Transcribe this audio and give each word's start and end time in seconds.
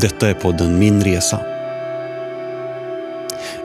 Detta 0.00 0.28
är 0.28 0.34
podden 0.34 0.78
Min 0.78 1.04
Resa. 1.04 1.40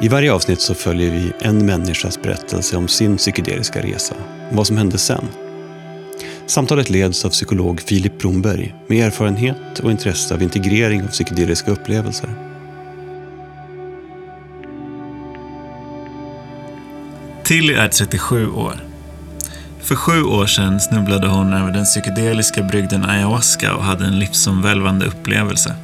I 0.01 0.07
varje 0.07 0.33
avsnitt 0.33 0.61
så 0.61 0.75
följer 0.75 1.11
vi 1.11 1.33
en 1.39 1.65
människas 1.65 2.21
berättelse 2.21 2.77
om 2.77 2.87
sin 2.87 3.17
psykedeliska 3.17 3.81
resa 3.81 4.15
och 4.49 4.55
vad 4.55 4.67
som 4.67 4.77
hände 4.77 4.97
sen. 4.97 5.27
Samtalet 6.45 6.89
leds 6.89 7.25
av 7.25 7.29
psykolog 7.29 7.81
Filip 7.81 8.19
Bromberg 8.19 8.75
med 8.87 9.07
erfarenhet 9.07 9.79
och 9.83 9.91
intresse 9.91 10.33
av 10.33 10.41
integrering 10.41 11.03
av 11.03 11.07
psykedeliska 11.07 11.71
upplevelser. 11.71 12.29
Tilly 17.43 17.73
är 17.73 17.87
37 17.87 18.51
år. 18.51 18.83
För 19.81 19.95
sju 19.95 20.23
år 20.23 20.45
sedan 20.45 20.79
snubblade 20.79 21.27
hon 21.27 21.53
över 21.53 21.71
den 21.71 21.85
psykedeliska 21.85 22.63
brygden 22.63 23.05
ayahuasca 23.05 23.75
och 23.75 23.83
hade 23.83 24.05
en 24.05 24.19
livsomvälvande 24.19 25.05
upplevelse. 25.05 25.75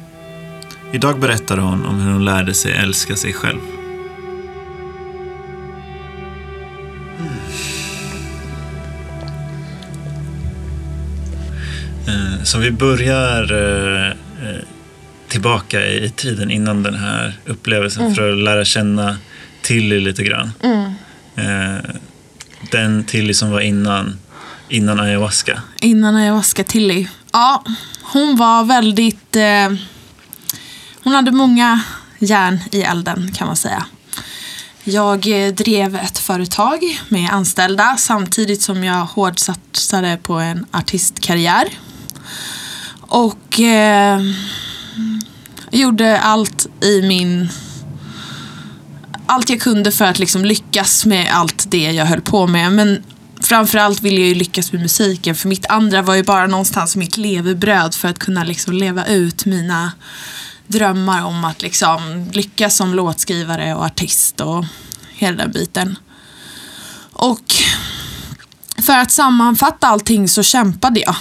Idag 0.92 1.20
berättar 1.20 1.58
hon 1.58 1.86
om 1.86 2.00
hur 2.00 2.12
hon 2.12 2.24
lärde 2.24 2.54
sig 2.54 2.72
älska 2.72 3.16
sig 3.16 3.32
själv. 3.32 3.60
Eh, 12.06 12.44
Så 12.44 12.58
vi 12.58 12.70
börjar 12.70 13.52
eh, 13.52 14.08
eh, 14.10 14.62
tillbaka 15.28 15.86
i 15.86 16.10
tiden 16.16 16.50
innan 16.50 16.82
den 16.82 16.94
här 16.94 17.32
upplevelsen 17.46 18.14
för 18.14 18.32
att 18.32 18.38
lära 18.38 18.64
känna 18.64 19.16
Tilly 19.62 20.00
lite 20.00 20.22
grann. 20.24 20.50
Eh, 21.36 21.90
Den 22.70 23.04
Tilly 23.04 23.34
som 23.34 23.50
var 23.50 23.60
innan, 23.60 24.18
innan 24.68 25.00
ayahuasca. 25.00 25.62
Innan 25.80 26.16
ayahuasca 26.16 26.64
Tilly. 26.64 27.06
Ja, 27.32 27.64
hon 28.02 28.36
var 28.36 28.64
väldigt... 28.64 29.36
Eh, 29.36 29.72
hon 31.04 31.12
hade 31.12 31.32
många 31.32 31.80
järn 32.18 32.58
i 32.72 32.82
elden 32.82 33.32
kan 33.34 33.46
man 33.46 33.56
säga. 33.56 33.86
Jag 34.84 35.46
eh, 35.46 35.52
drev 35.52 35.96
ett 35.96 36.18
företag 36.18 37.00
med 37.08 37.30
anställda 37.30 37.96
samtidigt 37.98 38.62
som 38.62 38.84
jag 38.84 39.04
hårdsatsade 39.04 40.18
på 40.22 40.34
en 40.34 40.66
artistkarriär. 40.70 41.68
Och 43.00 43.60
eh, 43.60 44.20
gjorde 45.70 46.20
allt 46.20 46.66
i 46.80 47.02
min... 47.02 47.48
Allt 49.26 49.50
jag 49.50 49.60
kunde 49.60 49.92
för 49.92 50.04
att 50.04 50.18
liksom 50.18 50.44
lyckas 50.44 51.06
med 51.06 51.32
allt 51.32 51.70
det 51.70 51.90
jag 51.92 52.06
höll 52.06 52.20
på 52.20 52.46
med. 52.46 52.72
Men 52.72 53.02
framförallt 53.40 54.02
ville 54.02 54.20
jag 54.20 54.28
ju 54.28 54.34
lyckas 54.34 54.72
med 54.72 54.82
musiken. 54.82 55.34
För 55.34 55.48
mitt 55.48 55.66
andra 55.66 56.02
var 56.02 56.14
ju 56.14 56.22
bara 56.22 56.46
någonstans 56.46 56.96
mitt 56.96 57.16
levebröd 57.16 57.94
för 57.94 58.08
att 58.08 58.18
kunna 58.18 58.44
liksom 58.44 58.72
leva 58.72 59.06
ut 59.06 59.44
mina 59.44 59.92
drömmar 60.70 61.24
om 61.24 61.44
att 61.44 61.62
liksom 61.62 62.30
lyckas 62.32 62.76
som 62.76 62.94
låtskrivare 62.94 63.74
och 63.74 63.84
artist 63.84 64.40
och 64.40 64.64
hela 65.08 65.36
den 65.36 65.52
biten. 65.52 65.98
Och 67.12 67.54
för 68.82 68.98
att 68.98 69.10
sammanfatta 69.10 69.86
allting 69.86 70.28
så 70.28 70.42
kämpade 70.42 71.00
jag. 71.00 71.16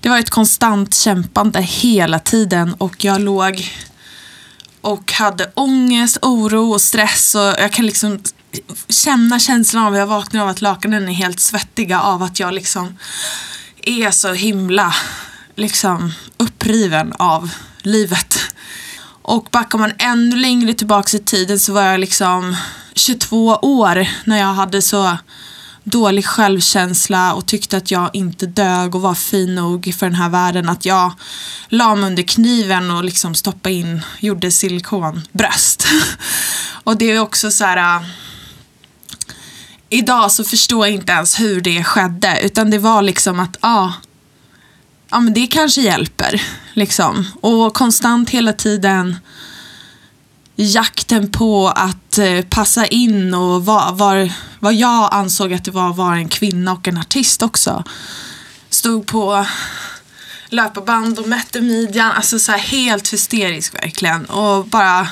Det 0.00 0.08
var 0.08 0.18
ett 0.18 0.30
konstant 0.30 0.94
kämpande 0.94 1.60
hela 1.60 2.18
tiden 2.18 2.74
och 2.74 3.04
jag 3.04 3.20
låg 3.20 3.72
och 4.80 5.12
hade 5.12 5.52
ångest, 5.54 6.18
oro 6.22 6.72
och 6.72 6.80
stress 6.80 7.34
och 7.34 7.40
jag 7.40 7.72
kan 7.72 7.86
liksom 7.86 8.22
känna 8.88 9.38
känslan 9.38 9.84
av, 9.84 9.96
jag 9.96 10.06
vaknar 10.06 10.42
av 10.42 10.48
att 10.48 10.60
lakanen 10.60 11.08
är 11.08 11.12
helt 11.12 11.40
svettiga 11.40 12.00
av 12.00 12.22
att 12.22 12.40
jag 12.40 12.54
liksom 12.54 12.98
är 13.82 14.10
så 14.10 14.32
himla 14.32 14.94
liksom 15.56 16.12
uppriven 16.36 17.12
av 17.12 17.50
livet. 17.82 18.38
Och 19.22 19.48
backar 19.50 19.78
man 19.78 19.92
ännu 19.98 20.36
längre 20.36 20.74
tillbaka 20.74 21.16
i 21.16 21.20
tiden 21.20 21.58
så 21.58 21.72
var 21.72 21.82
jag 21.82 22.00
liksom 22.00 22.56
22 22.94 23.46
år 23.62 24.08
när 24.24 24.38
jag 24.38 24.54
hade 24.54 24.82
så 24.82 25.16
dålig 25.84 26.26
självkänsla 26.26 27.34
och 27.34 27.46
tyckte 27.46 27.76
att 27.76 27.90
jag 27.90 28.10
inte 28.12 28.46
dög 28.46 28.94
och 28.94 29.02
var 29.02 29.14
fin 29.14 29.54
nog 29.54 29.94
för 29.98 30.06
den 30.06 30.14
här 30.14 30.28
världen. 30.28 30.68
Att 30.68 30.84
jag 30.84 31.12
la 31.68 31.94
mig 31.94 32.06
under 32.06 32.22
kniven 32.22 32.90
och 32.90 33.04
liksom 33.04 33.34
stoppade 33.34 33.74
in, 33.74 34.02
gjorde 34.20 34.50
silikonbröst. 34.50 35.86
och 36.84 36.96
det 36.96 37.10
är 37.10 37.18
också 37.18 37.50
så 37.50 37.64
här... 37.64 37.96
äh, 37.96 38.06
Idag 39.94 40.32
så 40.32 40.44
förstår 40.44 40.86
jag 40.86 40.94
inte 40.94 41.12
ens 41.12 41.40
hur 41.40 41.60
det 41.60 41.84
skedde 41.84 42.40
utan 42.42 42.70
det 42.70 42.78
var 42.78 43.02
liksom 43.02 43.40
att, 43.40 43.56
ja, 43.60 43.68
ah, 43.68 43.92
ja 45.12 45.20
men 45.20 45.34
det 45.34 45.46
kanske 45.46 45.80
hjälper. 45.80 46.42
Liksom. 46.72 47.26
Och 47.40 47.74
konstant 47.74 48.30
hela 48.30 48.52
tiden 48.52 49.16
jakten 50.56 51.30
på 51.30 51.68
att 51.68 52.18
eh, 52.18 52.40
passa 52.50 52.86
in 52.86 53.34
och 53.34 53.64
vad, 53.64 53.98
var, 53.98 54.32
vad 54.60 54.74
jag 54.74 55.08
ansåg 55.14 55.52
att 55.52 55.64
det 55.64 55.70
var 55.70 55.90
att 55.90 55.96
vara 55.96 56.16
en 56.16 56.28
kvinna 56.28 56.72
och 56.72 56.88
en 56.88 56.98
artist 56.98 57.42
också. 57.42 57.84
Stod 58.70 59.06
på 59.06 59.46
löparband 60.48 61.18
och 61.18 61.28
mätte 61.28 61.60
midjan, 61.60 62.10
alltså 62.10 62.38
så 62.38 62.52
här 62.52 62.58
helt 62.58 63.12
hysterisk 63.12 63.74
verkligen. 63.74 64.24
Och 64.24 64.66
bara 64.66 65.08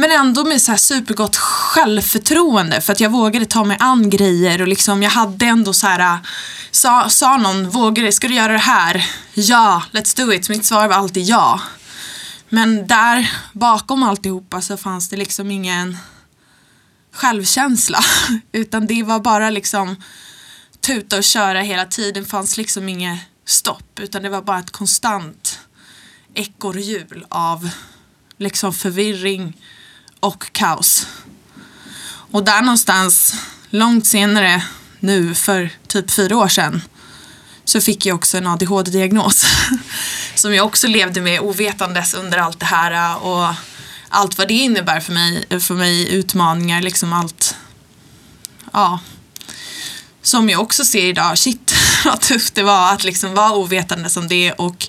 men 0.00 0.10
ändå 0.10 0.44
med 0.44 0.62
så 0.62 0.70
här 0.70 0.78
supergott 0.78 1.36
självförtroende 1.36 2.80
för 2.80 2.92
att 2.92 3.00
jag 3.00 3.10
vågade 3.10 3.46
ta 3.46 3.64
mig 3.64 3.76
an 3.80 4.10
grejer 4.10 4.62
och 4.62 4.68
liksom 4.68 5.02
jag 5.02 5.10
hade 5.10 5.46
ändå 5.46 5.72
så 5.72 5.86
här 5.86 6.18
sa, 6.70 7.08
sa 7.10 7.36
någon, 7.36 7.70
vågar, 7.70 8.10
ska 8.10 8.28
du 8.28 8.34
göra 8.34 8.52
det 8.52 8.58
här? 8.58 9.10
Ja, 9.34 9.82
let's 9.92 10.16
do 10.16 10.32
it. 10.32 10.48
Mitt 10.48 10.64
svar 10.64 10.88
var 10.88 10.94
alltid 10.94 11.24
ja. 11.24 11.60
Men 12.48 12.86
där 12.86 13.32
bakom 13.52 14.02
alltihopa 14.02 14.60
så 14.60 14.76
fanns 14.76 15.08
det 15.08 15.16
liksom 15.16 15.50
ingen 15.50 15.96
självkänsla. 17.12 18.00
Utan 18.52 18.86
det 18.86 19.02
var 19.02 19.20
bara 19.20 19.50
liksom 19.50 20.02
tuta 20.80 21.16
och 21.16 21.24
köra 21.24 21.60
hela 21.60 21.84
tiden. 21.84 22.22
Det 22.22 22.28
fanns 22.28 22.56
liksom 22.56 22.88
inget 22.88 23.20
stopp. 23.44 24.00
Utan 24.00 24.22
det 24.22 24.28
var 24.28 24.42
bara 24.42 24.58
ett 24.58 24.70
konstant 24.70 25.58
ekorrhjul 26.34 27.26
av 27.28 27.70
liksom 28.38 28.72
förvirring 28.72 29.56
och 30.20 30.52
kaos. 30.52 31.06
Och 32.30 32.44
där 32.44 32.62
någonstans, 32.62 33.34
långt 33.70 34.06
senare, 34.06 34.62
nu 35.00 35.34
för 35.34 35.70
typ 35.86 36.10
fyra 36.10 36.36
år 36.36 36.48
sedan, 36.48 36.82
så 37.64 37.80
fick 37.80 38.06
jag 38.06 38.14
också 38.14 38.38
en 38.38 38.46
ADHD-diagnos. 38.46 39.46
Som 40.34 40.54
jag 40.54 40.66
också 40.66 40.86
levde 40.86 41.20
med 41.20 41.40
ovetandes 41.40 42.14
under 42.14 42.38
allt 42.38 42.60
det 42.60 42.66
här 42.66 42.92
äh, 42.92 43.16
och 43.16 43.54
allt 44.08 44.38
vad 44.38 44.48
det 44.48 44.54
innebär 44.54 45.00
för 45.00 45.12
mig, 45.12 45.60
för 45.60 45.74
mig 45.74 46.14
utmaningar, 46.14 46.82
liksom 46.82 47.12
allt. 47.12 47.56
Ja. 48.72 49.00
Som 50.22 50.48
jag 50.50 50.60
också 50.60 50.84
ser 50.84 51.04
idag, 51.04 51.38
shit 51.38 51.74
vad 52.04 52.20
tufft 52.20 52.54
det 52.54 52.62
var 52.62 52.92
att 52.92 53.04
liksom 53.04 53.34
vara 53.34 53.52
ovetande 53.52 54.10
som 54.10 54.28
det 54.28 54.52
och 54.52 54.88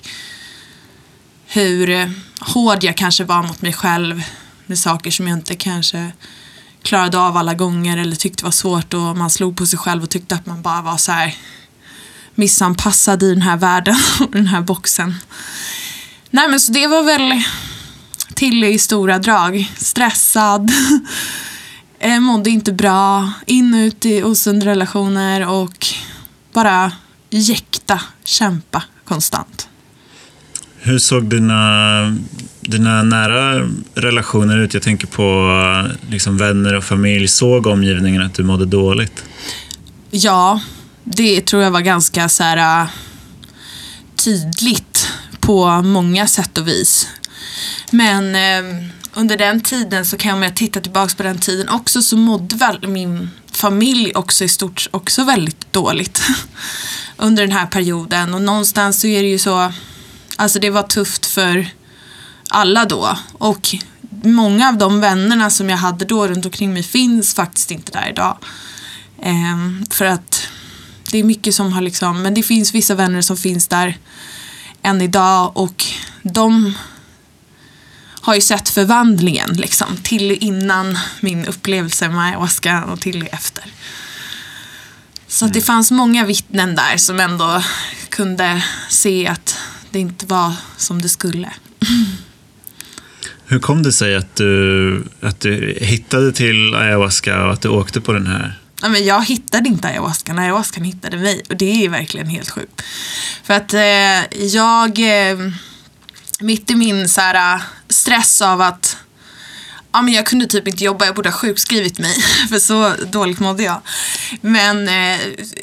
hur 1.46 1.90
eh, 1.90 2.08
hård 2.40 2.84
jag 2.84 2.96
kanske 2.96 3.24
var 3.24 3.42
mot 3.42 3.62
mig 3.62 3.72
själv 3.72 4.22
med 4.70 4.78
saker 4.78 5.10
som 5.10 5.28
jag 5.28 5.38
inte 5.38 5.56
kanske 5.56 6.12
klarade 6.82 7.18
av 7.18 7.36
alla 7.36 7.54
gånger 7.54 7.96
eller 7.96 8.16
tyckte 8.16 8.44
var 8.44 8.50
svårt 8.50 8.94
och 8.94 9.16
man 9.16 9.30
slog 9.30 9.56
på 9.56 9.66
sig 9.66 9.78
själv 9.78 10.02
och 10.02 10.10
tyckte 10.10 10.34
att 10.34 10.46
man 10.46 10.62
bara 10.62 10.82
var 10.82 10.96
så 10.96 11.12
här 11.12 11.34
missanpassad 12.34 13.22
i 13.22 13.30
den 13.30 13.42
här 13.42 13.56
världen 13.56 13.96
och 14.20 14.30
den 14.30 14.46
här 14.46 14.60
boxen. 14.60 15.14
Nej 16.30 16.48
men 16.48 16.60
så 16.60 16.72
det 16.72 16.86
var 16.86 17.02
väl 17.02 17.42
till 18.34 18.64
i 18.64 18.78
stora 18.78 19.18
drag. 19.18 19.72
Stressad, 19.76 20.72
eh, 21.98 22.20
mådde 22.20 22.50
inte 22.50 22.72
bra, 22.72 23.32
in 23.46 23.74
och 23.74 23.78
ut 23.78 24.06
i 24.06 24.22
osunda 24.22 24.66
relationer 24.66 25.48
och 25.48 25.86
bara 26.52 26.92
jäkta, 27.30 28.00
kämpa 28.24 28.82
konstant. 29.04 29.68
Hur 30.82 30.98
såg 30.98 31.24
dina, 31.24 32.16
dina 32.60 33.02
nära 33.02 33.68
relationer 33.94 34.58
ut? 34.58 34.74
Jag 34.74 34.82
tänker 34.82 35.06
på 35.06 35.50
liksom 36.10 36.36
vänner 36.36 36.74
och 36.74 36.84
familj. 36.84 37.28
Såg 37.28 37.66
omgivningen 37.66 38.22
att 38.22 38.34
du 38.34 38.42
mådde 38.42 38.66
dåligt? 38.66 39.24
Ja, 40.10 40.60
det 41.04 41.40
tror 41.40 41.62
jag 41.62 41.70
var 41.70 41.80
ganska 41.80 42.28
så 42.28 42.42
här, 42.42 42.82
äh, 42.82 42.88
tydligt 44.24 45.08
på 45.40 45.82
många 45.82 46.26
sätt 46.26 46.58
och 46.58 46.68
vis. 46.68 47.08
Men 47.90 48.34
eh, 48.34 48.84
under 49.14 49.36
den 49.36 49.60
tiden 49.60 50.06
så 50.06 50.16
kan 50.16 50.28
jag, 50.28 50.36
om 50.36 50.42
jag 50.42 50.56
tillbaka 50.56 51.14
på 51.16 51.22
den 51.22 51.38
tiden 51.38 51.68
också 51.68 52.02
så 52.02 52.16
mådde 52.16 52.56
väl 52.56 52.88
min 52.88 53.30
familj 53.52 54.12
också 54.14 54.44
i 54.44 54.48
stort 54.48 54.88
också 54.90 55.24
väldigt 55.24 55.72
dåligt 55.72 56.22
under 57.16 57.42
den 57.42 57.52
här 57.52 57.66
perioden. 57.66 58.34
Och 58.34 58.42
någonstans 58.42 59.00
så 59.00 59.06
är 59.06 59.22
det 59.22 59.28
ju 59.28 59.38
så, 59.38 59.72
alltså 60.40 60.58
det 60.58 60.70
var 60.70 60.82
tufft 60.82 61.26
för 61.26 61.70
alla 62.48 62.84
då. 62.84 63.18
Och 63.32 63.74
många 64.24 64.68
av 64.68 64.78
de 64.78 65.00
vännerna 65.00 65.50
som 65.50 65.70
jag 65.70 65.76
hade 65.76 66.04
då 66.04 66.28
runt 66.28 66.44
omkring 66.44 66.72
mig 66.72 66.82
finns 66.82 67.34
faktiskt 67.34 67.70
inte 67.70 67.92
där 67.92 68.10
idag. 68.10 68.38
Ehm, 69.22 69.86
för 69.90 70.04
att 70.04 70.48
det 71.10 71.18
är 71.18 71.24
mycket 71.24 71.54
som 71.54 71.72
har 71.72 71.80
liksom, 71.80 72.22
men 72.22 72.34
det 72.34 72.42
finns 72.42 72.74
vissa 72.74 72.94
vänner 72.94 73.22
som 73.22 73.36
finns 73.36 73.68
där 73.68 73.98
än 74.82 75.00
idag 75.00 75.56
och 75.56 75.84
de 76.22 76.74
har 78.22 78.34
ju 78.34 78.40
sett 78.40 78.68
förvandlingen 78.68 79.50
liksom, 79.52 79.96
till 80.02 80.32
innan 80.32 80.98
min 81.20 81.46
upplevelse 81.46 82.08
med 82.08 82.24
ayahuasca 82.24 82.84
och 82.84 83.00
till 83.00 83.28
efter. 83.32 83.64
Så 85.28 85.44
att 85.46 85.52
det 85.52 85.60
fanns 85.60 85.90
många 85.90 86.24
vittnen 86.24 86.74
där 86.74 86.96
som 86.96 87.20
ändå 87.20 87.62
kunde 88.08 88.64
se 88.88 89.26
att 89.28 89.58
det 89.90 89.98
inte 89.98 90.26
var 90.26 90.52
som 90.76 91.02
det 91.02 91.08
skulle. 91.08 91.52
Hur 93.46 93.58
kom 93.58 93.82
det 93.82 93.92
sig 93.92 94.16
att 94.16 94.36
du, 94.36 95.04
att 95.20 95.40
du 95.40 95.78
hittade 95.80 96.32
till 96.32 96.74
ayahuasca 96.74 97.44
och 97.44 97.52
att 97.52 97.60
du 97.60 97.68
åkte 97.68 98.00
på 98.00 98.12
den 98.12 98.26
här? 98.26 98.58
Ja, 98.82 98.88
men 98.88 99.04
jag 99.04 99.24
hittade 99.24 99.68
inte 99.68 99.88
ayahuascan, 99.88 100.38
ayahuascan 100.38 100.84
hittade 100.84 101.16
mig. 101.16 101.42
Och 101.48 101.56
det 101.56 101.84
är 101.84 101.88
verkligen 101.88 102.26
helt 102.26 102.50
sjukt. 102.50 102.82
För 103.44 103.54
att 103.54 103.74
eh, 103.74 104.44
jag, 104.46 104.98
eh, 104.98 105.38
mitt 106.40 106.70
i 106.70 106.74
min 106.74 107.08
så 107.08 107.20
här, 107.20 107.54
eh, 107.54 107.62
stress 107.88 108.40
av 108.40 108.60
att 108.60 108.96
ja, 109.92 110.02
men 110.02 110.14
jag 110.14 110.26
kunde 110.26 110.46
typ 110.46 110.68
inte 110.68 110.84
jobba, 110.84 111.06
jag 111.06 111.14
borde 111.14 111.28
ha 111.28 111.36
sjukskrivit 111.36 111.98
mig. 111.98 112.14
För 112.48 112.58
så 112.58 112.94
dåligt 113.04 113.40
mådde 113.40 113.62
jag. 113.62 113.80
Men 114.40 114.88
eh, 114.88 115.20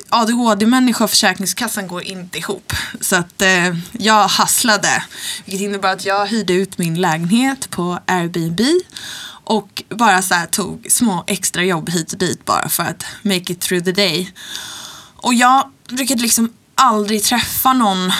ADHD-människa 0.09 1.03
och 1.03 1.09
Försäkringskassan 1.09 1.87
går 1.87 2.03
inte 2.03 2.37
ihop. 2.37 2.73
Så 3.01 3.15
att 3.15 3.41
eh, 3.41 3.75
jag 3.91 4.27
hasslade. 4.27 5.03
Vilket 5.45 5.61
innebar 5.61 5.89
att 5.89 6.05
jag 6.05 6.27
hyrde 6.27 6.53
ut 6.53 6.77
min 6.77 7.01
lägenhet 7.01 7.69
på 7.69 7.99
Airbnb. 8.05 8.61
Och 9.43 9.83
bara 9.89 10.21
så 10.21 10.35
tog 10.51 10.87
små 10.89 11.23
extra 11.27 11.63
jobb 11.63 11.89
hit 11.89 12.11
och 12.11 12.19
dit 12.19 12.45
bara 12.45 12.69
för 12.69 12.83
att 12.83 13.05
make 13.21 13.51
it 13.53 13.61
through 13.61 13.83
the 13.85 13.91
day. 13.91 14.33
Och 15.15 15.33
jag 15.33 15.71
brukade 15.89 16.21
liksom 16.21 16.53
aldrig 16.75 17.23
träffa 17.23 17.73
någon 17.73 18.11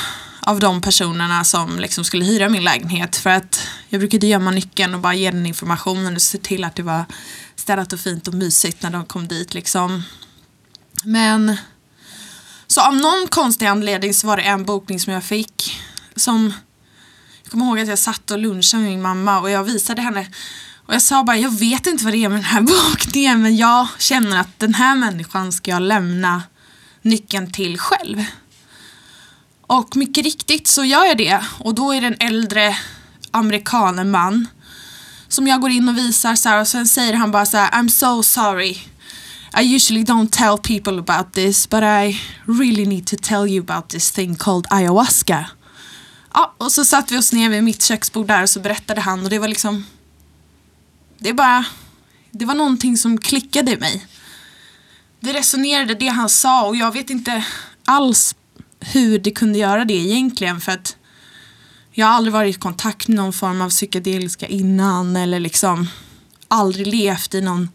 av 0.48 0.60
de 0.60 0.82
personerna 0.82 1.44
som 1.44 1.80
liksom 1.80 2.04
skulle 2.04 2.26
hyra 2.26 2.50
min 2.50 2.64
lägenhet. 2.64 3.16
För 3.16 3.30
att 3.30 3.68
jag 3.90 4.02
brukade 4.02 4.28
gömma 4.28 4.52
nyckeln 4.52 4.94
och 4.94 5.00
bara 5.00 5.14
ge 5.14 5.32
den 5.32 5.46
informationen 5.46 6.16
och 6.16 6.22
se 6.22 6.38
till 6.38 6.64
att 6.64 6.76
det 6.76 6.84
var 6.84 7.06
städat 7.56 7.94
och 7.94 8.00
fint 8.00 8.28
och 8.28 8.34
mysigt 8.34 8.84
när 8.84 8.90
de 8.90 9.06
kom 9.06 9.28
dit 9.28 9.54
liksom. 9.54 10.04
Men 11.04 11.58
så 12.68 12.82
av 12.82 12.96
någon 12.96 13.28
konstig 13.30 13.66
anledning 13.66 14.14
så 14.14 14.28
var 14.28 14.38
det 14.38 14.44
en 14.44 14.66
bokning 14.66 15.00
som 15.00 15.14
jag 15.14 15.24
fick 15.24 15.82
som 16.16 16.54
jag 17.44 17.52
kommer 17.52 17.66
ihåg 17.66 17.80
att 17.80 17.88
jag 17.88 18.00
satt 18.00 18.32
och 18.32 18.40
lunchade 18.40 18.84
med 18.84 18.92
min 18.92 19.02
mamma 19.02 19.40
och 19.40 19.50
jag 19.50 19.64
visade 19.64 20.02
henne 20.02 20.28
och 20.86 20.94
jag 20.94 21.02
sa 21.02 21.24
bara, 21.24 21.38
jag 21.38 21.60
vet 21.60 21.88
inte 21.88 22.04
vad 22.04 22.14
det 22.14 22.24
är 22.24 22.30
med 22.30 22.38
den 22.38 22.44
här 22.44 22.62
bokningen 22.92 23.42
men 23.42 23.58
jag 23.58 23.88
känner 24.00 24.40
att 24.40 24.60
den 24.60 24.74
här 24.74 24.96
människan 24.96 25.52
ska 25.52 25.72
jag 25.72 25.82
lämna 25.82 26.44
nyckeln 27.02 27.52
till 27.52 27.78
själv. 27.80 28.24
Och 29.68 29.96
mycket 29.96 30.24
riktigt 30.24 30.68
så 30.68 30.84
gör 30.84 31.06
jag 31.06 31.18
det. 31.18 31.40
Och 31.60 31.76
då 31.76 31.92
är 31.92 32.02
det 32.02 32.08
en 32.08 32.18
äldre 32.20 32.78
amerikanerman 33.32 34.48
som 35.28 35.48
jag 35.48 35.62
går 35.62 35.72
in 35.72 35.90
och 35.90 35.98
visar 35.98 36.36
så 36.36 36.50
här, 36.50 36.62
och 36.62 36.68
sen 36.68 36.88
säger 36.88 37.14
han 37.14 37.32
bara 37.32 37.46
så 37.46 37.58
här, 37.58 37.72
I'm 37.72 37.88
so 37.88 38.24
sorry. 38.24 38.78
I 39.62 39.76
usually 39.76 40.04
don't 40.04 40.30
tell 40.30 40.58
people 40.58 41.00
about 41.00 41.34
this 41.34 41.70
but 41.70 41.84
I 41.84 42.22
really 42.46 42.86
need 42.86 43.08
to 43.08 43.16
tell 43.22 43.48
you 43.48 43.60
about 43.60 43.90
this 43.90 44.12
thing 44.12 44.36
called 44.36 44.68
ayahuasca. 44.70 45.50
Ja, 46.34 46.56
och 46.58 46.72
så 46.72 46.86
satt 46.86 47.12
vi 47.12 47.18
oss 47.18 47.34
ner 47.34 47.50
vid 47.50 47.64
mitt 47.64 47.84
köksbord 47.84 48.28
där 48.28 48.44
och 48.44 48.50
så 48.50 48.60
berättade 48.60 49.02
han 49.02 49.24
och 49.24 49.30
det 49.30 49.40
var 49.40 49.48
liksom 49.48 49.86
det 51.18 51.30
är 51.30 51.34
bara, 51.34 51.66
det 52.32 52.46
var 52.46 52.56
någonting 52.56 52.98
som 52.98 53.18
klickade 53.18 53.72
i 53.72 53.78
mig. 53.78 54.08
Det 55.20 55.34
resonerade 55.34 55.94
det 55.94 56.08
han 56.08 56.30
sa 56.30 56.68
och 56.68 56.76
jag 56.76 56.94
vet 56.94 57.10
inte 57.10 57.46
alls 57.86 58.36
hur 58.80 59.20
det 59.20 59.32
kunde 59.32 59.60
göra 59.60 59.86
det 59.86 59.94
egentligen 59.94 60.62
för 60.62 60.72
att 60.72 60.98
jag 61.92 62.08
har 62.08 62.14
aldrig 62.14 62.34
varit 62.34 62.56
i 62.56 62.60
kontakt 62.60 63.08
med 63.08 63.18
någon 63.18 63.34
form 63.34 63.62
av 63.62 63.70
psykedeliska 63.70 64.48
innan 64.48 65.16
eller 65.16 65.40
liksom 65.40 65.88
aldrig 66.48 66.88
levt 66.88 67.34
i 67.34 67.42
någon 67.42 67.70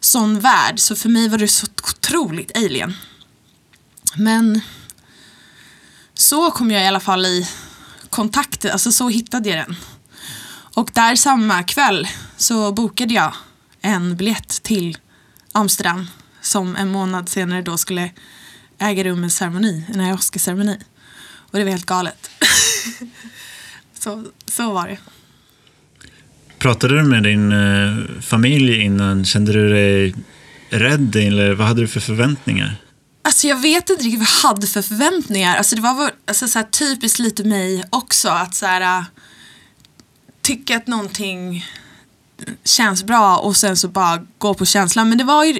sån 0.00 0.40
värld. 0.40 0.80
Så 0.80 0.96
för 0.96 1.08
mig 1.08 1.28
var 1.28 1.38
det 1.38 1.48
så 1.48 1.66
otroligt 1.66 2.56
alien. 2.56 2.94
Men 4.16 4.60
så 6.14 6.50
kom 6.50 6.70
jag 6.70 6.82
i 6.82 6.86
alla 6.86 7.00
fall 7.00 7.26
i 7.26 7.48
kontakt, 8.10 8.64
alltså 8.64 8.92
så 8.92 9.08
hittade 9.08 9.48
jag 9.48 9.58
den. 9.58 9.76
Och 10.74 10.90
där 10.94 11.16
samma 11.16 11.62
kväll 11.62 12.08
så 12.36 12.72
bokade 12.72 13.14
jag 13.14 13.34
en 13.80 14.16
biljett 14.16 14.62
till 14.62 14.98
Amsterdam 15.52 16.06
som 16.40 16.76
en 16.76 16.92
månad 16.92 17.28
senare 17.28 17.62
då 17.62 17.78
skulle 17.78 18.10
äga 18.78 19.04
rum 19.04 19.24
en 19.24 19.30
ceremoni, 19.30 19.84
en 19.88 20.00
ayahuasca-ceremoni. 20.00 20.76
Och 21.52 21.58
det 21.58 21.64
var 21.64 21.70
helt 21.70 21.86
galet. 21.86 22.30
så, 23.98 24.24
så 24.46 24.72
var 24.72 24.88
det. 24.88 24.98
Pratade 26.58 26.94
du 26.94 27.02
med 27.02 27.22
din 27.22 27.52
eh, 27.52 28.20
familj 28.20 28.82
innan? 28.82 29.24
Kände 29.24 29.52
du 29.52 29.68
dig 29.68 30.14
rädd 30.70 31.16
eller 31.16 31.54
vad 31.54 31.66
hade 31.66 31.80
du 31.80 31.88
för 31.88 32.00
förväntningar? 32.00 32.76
Alltså 33.22 33.46
jag 33.46 33.60
vet 33.62 33.90
inte 33.90 34.04
riktigt 34.04 34.18
vad 34.18 34.28
jag 34.28 34.48
hade 34.48 34.66
för 34.66 34.82
förväntningar. 34.82 35.56
Alltså 35.56 35.76
det 35.76 35.82
var 35.82 36.10
alltså 36.26 36.48
så 36.48 36.58
här, 36.58 36.66
typiskt 36.66 37.18
lite 37.18 37.44
mig 37.44 37.84
också 37.90 38.28
att 38.28 38.54
så 38.54 38.66
här, 38.66 38.98
äh, 38.98 39.04
tycka 40.42 40.76
att 40.76 40.86
någonting 40.86 41.64
känns 42.64 43.04
bra 43.04 43.36
och 43.36 43.56
sen 43.56 43.76
så 43.76 43.88
bara 43.88 44.26
gå 44.38 44.54
på 44.54 44.66
känslan. 44.66 45.08
Men 45.08 45.18
det 45.18 45.24
var 45.24 45.44
ju, 45.44 45.58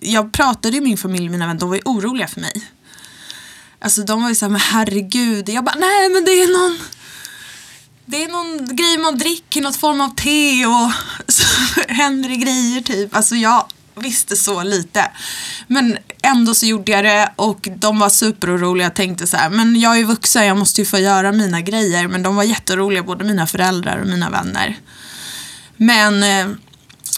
jag 0.00 0.32
pratade 0.32 0.76
ju 0.76 0.80
med 0.80 0.88
min 0.88 0.98
familj, 0.98 1.28
mina 1.28 1.46
vänner, 1.46 1.60
de 1.60 1.68
var 1.68 1.76
ju 1.76 1.82
oroliga 1.84 2.28
för 2.28 2.40
mig. 2.40 2.52
Alltså 3.78 4.02
de 4.02 4.22
var 4.22 4.28
ju 4.28 4.34
såhär, 4.34 4.50
men 4.50 4.60
herregud. 4.60 5.48
Jag 5.48 5.64
bara, 5.64 5.76
nej 5.78 6.08
men 6.10 6.24
det 6.24 6.30
är 6.30 6.48
någon 6.48 6.78
det 8.10 8.24
är 8.24 8.28
någon 8.28 8.76
grej 8.76 8.98
man 8.98 9.18
dricker, 9.18 9.60
något 9.60 9.76
form 9.76 10.00
av 10.00 10.08
te 10.08 10.66
och 10.66 10.90
så 11.32 11.44
händer 11.88 12.28
det 12.28 12.36
grejer 12.36 12.80
typ. 12.80 13.16
Alltså 13.16 13.34
jag 13.34 13.66
visste 13.94 14.36
så 14.36 14.62
lite. 14.62 15.10
Men 15.66 15.98
ändå 16.22 16.54
så 16.54 16.66
gjorde 16.66 16.92
jag 16.92 17.04
det 17.04 17.32
och 17.36 17.68
de 17.76 17.98
var 17.98 18.08
superoroliga. 18.08 18.86
och 18.86 18.94
tänkte 18.94 19.26
så 19.26 19.36
här, 19.36 19.50
men 19.50 19.80
jag 19.80 19.98
är 19.98 20.04
vuxen, 20.04 20.46
jag 20.46 20.56
måste 20.56 20.80
ju 20.80 20.84
få 20.84 20.98
göra 20.98 21.32
mina 21.32 21.60
grejer. 21.60 22.08
Men 22.08 22.22
de 22.22 22.36
var 22.36 22.42
jätteroliga, 22.42 23.02
både 23.02 23.24
mina 23.24 23.46
föräldrar 23.46 23.98
och 23.98 24.08
mina 24.08 24.30
vänner. 24.30 24.76
Men, 25.76 26.22
eh, 26.22 26.56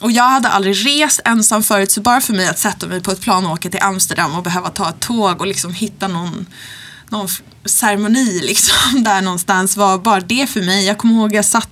och 0.02 0.12
jag 0.12 0.30
hade 0.30 0.48
aldrig 0.48 0.86
rest 0.86 1.20
ensam 1.24 1.62
förut 1.62 1.92
så 1.92 2.00
bara 2.00 2.20
för 2.20 2.32
mig 2.32 2.48
att 2.48 2.58
sätta 2.58 2.86
mig 2.86 3.02
på 3.02 3.10
ett 3.10 3.20
plan 3.20 3.46
och 3.46 3.52
åka 3.52 3.70
till 3.70 3.82
Amsterdam 3.82 4.34
och 4.34 4.42
behöva 4.42 4.70
ta 4.70 4.88
ett 4.88 5.00
tåg 5.00 5.40
och 5.40 5.46
liksom 5.46 5.74
hitta 5.74 6.08
någon, 6.08 6.46
någon 7.08 7.28
ceremoni 7.64 8.40
liksom 8.44 9.04
där 9.04 9.22
någonstans 9.22 9.76
var 9.76 9.98
bara 9.98 10.20
det 10.20 10.46
för 10.46 10.62
mig. 10.62 10.86
Jag 10.86 10.98
kommer 10.98 11.14
ihåg 11.14 11.34
jag 11.34 11.44
satt 11.44 11.68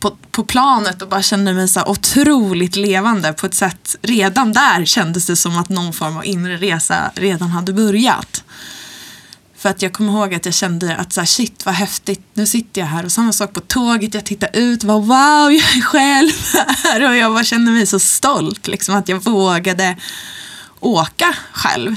på, 0.00 0.16
på 0.30 0.44
planet 0.44 1.02
och 1.02 1.08
bara 1.08 1.22
kände 1.22 1.52
mig 1.52 1.68
så 1.68 1.84
otroligt 1.86 2.76
levande 2.76 3.32
på 3.32 3.46
ett 3.46 3.54
sätt. 3.54 3.96
Redan 4.02 4.52
där 4.52 4.84
kändes 4.84 5.26
det 5.26 5.36
som 5.36 5.58
att 5.58 5.68
någon 5.68 5.92
form 5.92 6.16
av 6.16 6.26
inre 6.26 6.56
resa 6.56 7.10
redan 7.14 7.50
hade 7.50 7.72
börjat. 7.72 8.44
För 9.66 9.70
att 9.70 9.82
jag 9.82 9.92
kommer 9.92 10.12
ihåg 10.12 10.34
att 10.34 10.44
jag 10.44 10.54
kände 10.54 10.96
att 10.96 11.12
så 11.12 11.20
här, 11.20 11.26
shit 11.26 11.66
vad 11.66 11.74
häftigt, 11.74 12.20
nu 12.34 12.46
sitter 12.46 12.80
jag 12.80 12.88
här 12.88 13.04
och 13.04 13.12
samma 13.12 13.32
sak 13.32 13.52
på 13.52 13.60
tåget, 13.60 14.14
jag 14.14 14.24
tittar 14.24 14.56
ut 14.56 14.82
och 14.82 14.86
bara 14.86 14.98
wow, 14.98 15.52
jag 15.52 15.76
är 15.76 15.80
själv 15.80 16.30
här 16.84 17.10
och 17.10 17.16
jag 17.16 17.32
bara 17.32 17.44
kände 17.44 17.72
mig 17.72 17.86
så 17.86 17.98
stolt 17.98 18.66
liksom 18.66 18.94
att 18.94 19.08
jag 19.08 19.24
vågade 19.24 19.96
åka 20.80 21.36
själv. 21.52 21.96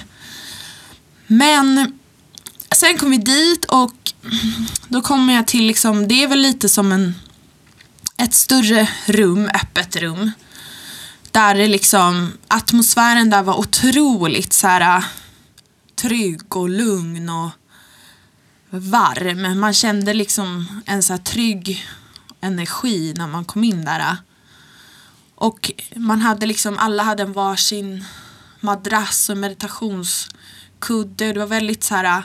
Men 1.27 1.99
sen 2.71 2.97
kom 2.97 3.11
vi 3.11 3.17
dit 3.17 3.65
och 3.65 4.13
då 4.88 5.01
kommer 5.01 5.33
jag 5.33 5.47
till 5.47 5.65
liksom, 5.65 6.07
det 6.07 6.23
är 6.23 6.27
väl 6.27 6.39
lite 6.39 6.69
som 6.69 6.91
en, 6.91 7.15
ett 8.17 8.33
större 8.33 8.89
rum, 9.05 9.49
öppet 9.53 9.95
rum. 9.95 10.31
Där 11.31 11.55
det 11.55 11.67
liksom, 11.67 12.31
atmosfären 12.47 13.29
där 13.29 13.43
var 13.43 13.59
otroligt 13.59 14.53
så 14.53 14.67
här 14.67 15.03
trygg 15.95 16.55
och 16.55 16.69
lugn 16.69 17.29
och 17.29 17.49
varm. 18.69 19.59
Man 19.59 19.73
kände 19.73 20.13
liksom 20.13 20.81
en 20.85 21.03
så 21.03 21.13
här 21.13 21.17
trygg 21.17 21.88
energi 22.41 23.13
när 23.17 23.27
man 23.27 23.45
kom 23.45 23.63
in 23.63 23.85
där. 23.85 24.17
Och 25.35 25.71
man 25.95 26.21
hade 26.21 26.45
liksom, 26.45 26.77
alla 26.77 27.03
hade 27.03 27.23
en 27.23 27.33
varsin 27.33 28.05
madrass 28.59 29.29
och 29.29 29.38
meditationskudde. 29.38 31.33
Det 31.33 31.39
var 31.39 31.47
väldigt 31.47 31.83
så 31.83 31.95
här, 31.95 32.23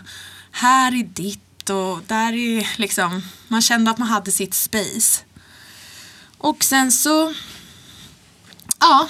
här 0.50 0.92
är 0.92 1.04
ditt 1.04 1.70
och 1.70 2.00
där 2.06 2.32
är 2.32 2.80
liksom, 2.80 3.22
man 3.48 3.62
kände 3.62 3.90
att 3.90 3.98
man 3.98 4.08
hade 4.08 4.32
sitt 4.32 4.54
space. 4.54 5.22
Och 6.38 6.64
sen 6.64 6.92
så, 6.92 7.34
ja, 8.80 9.08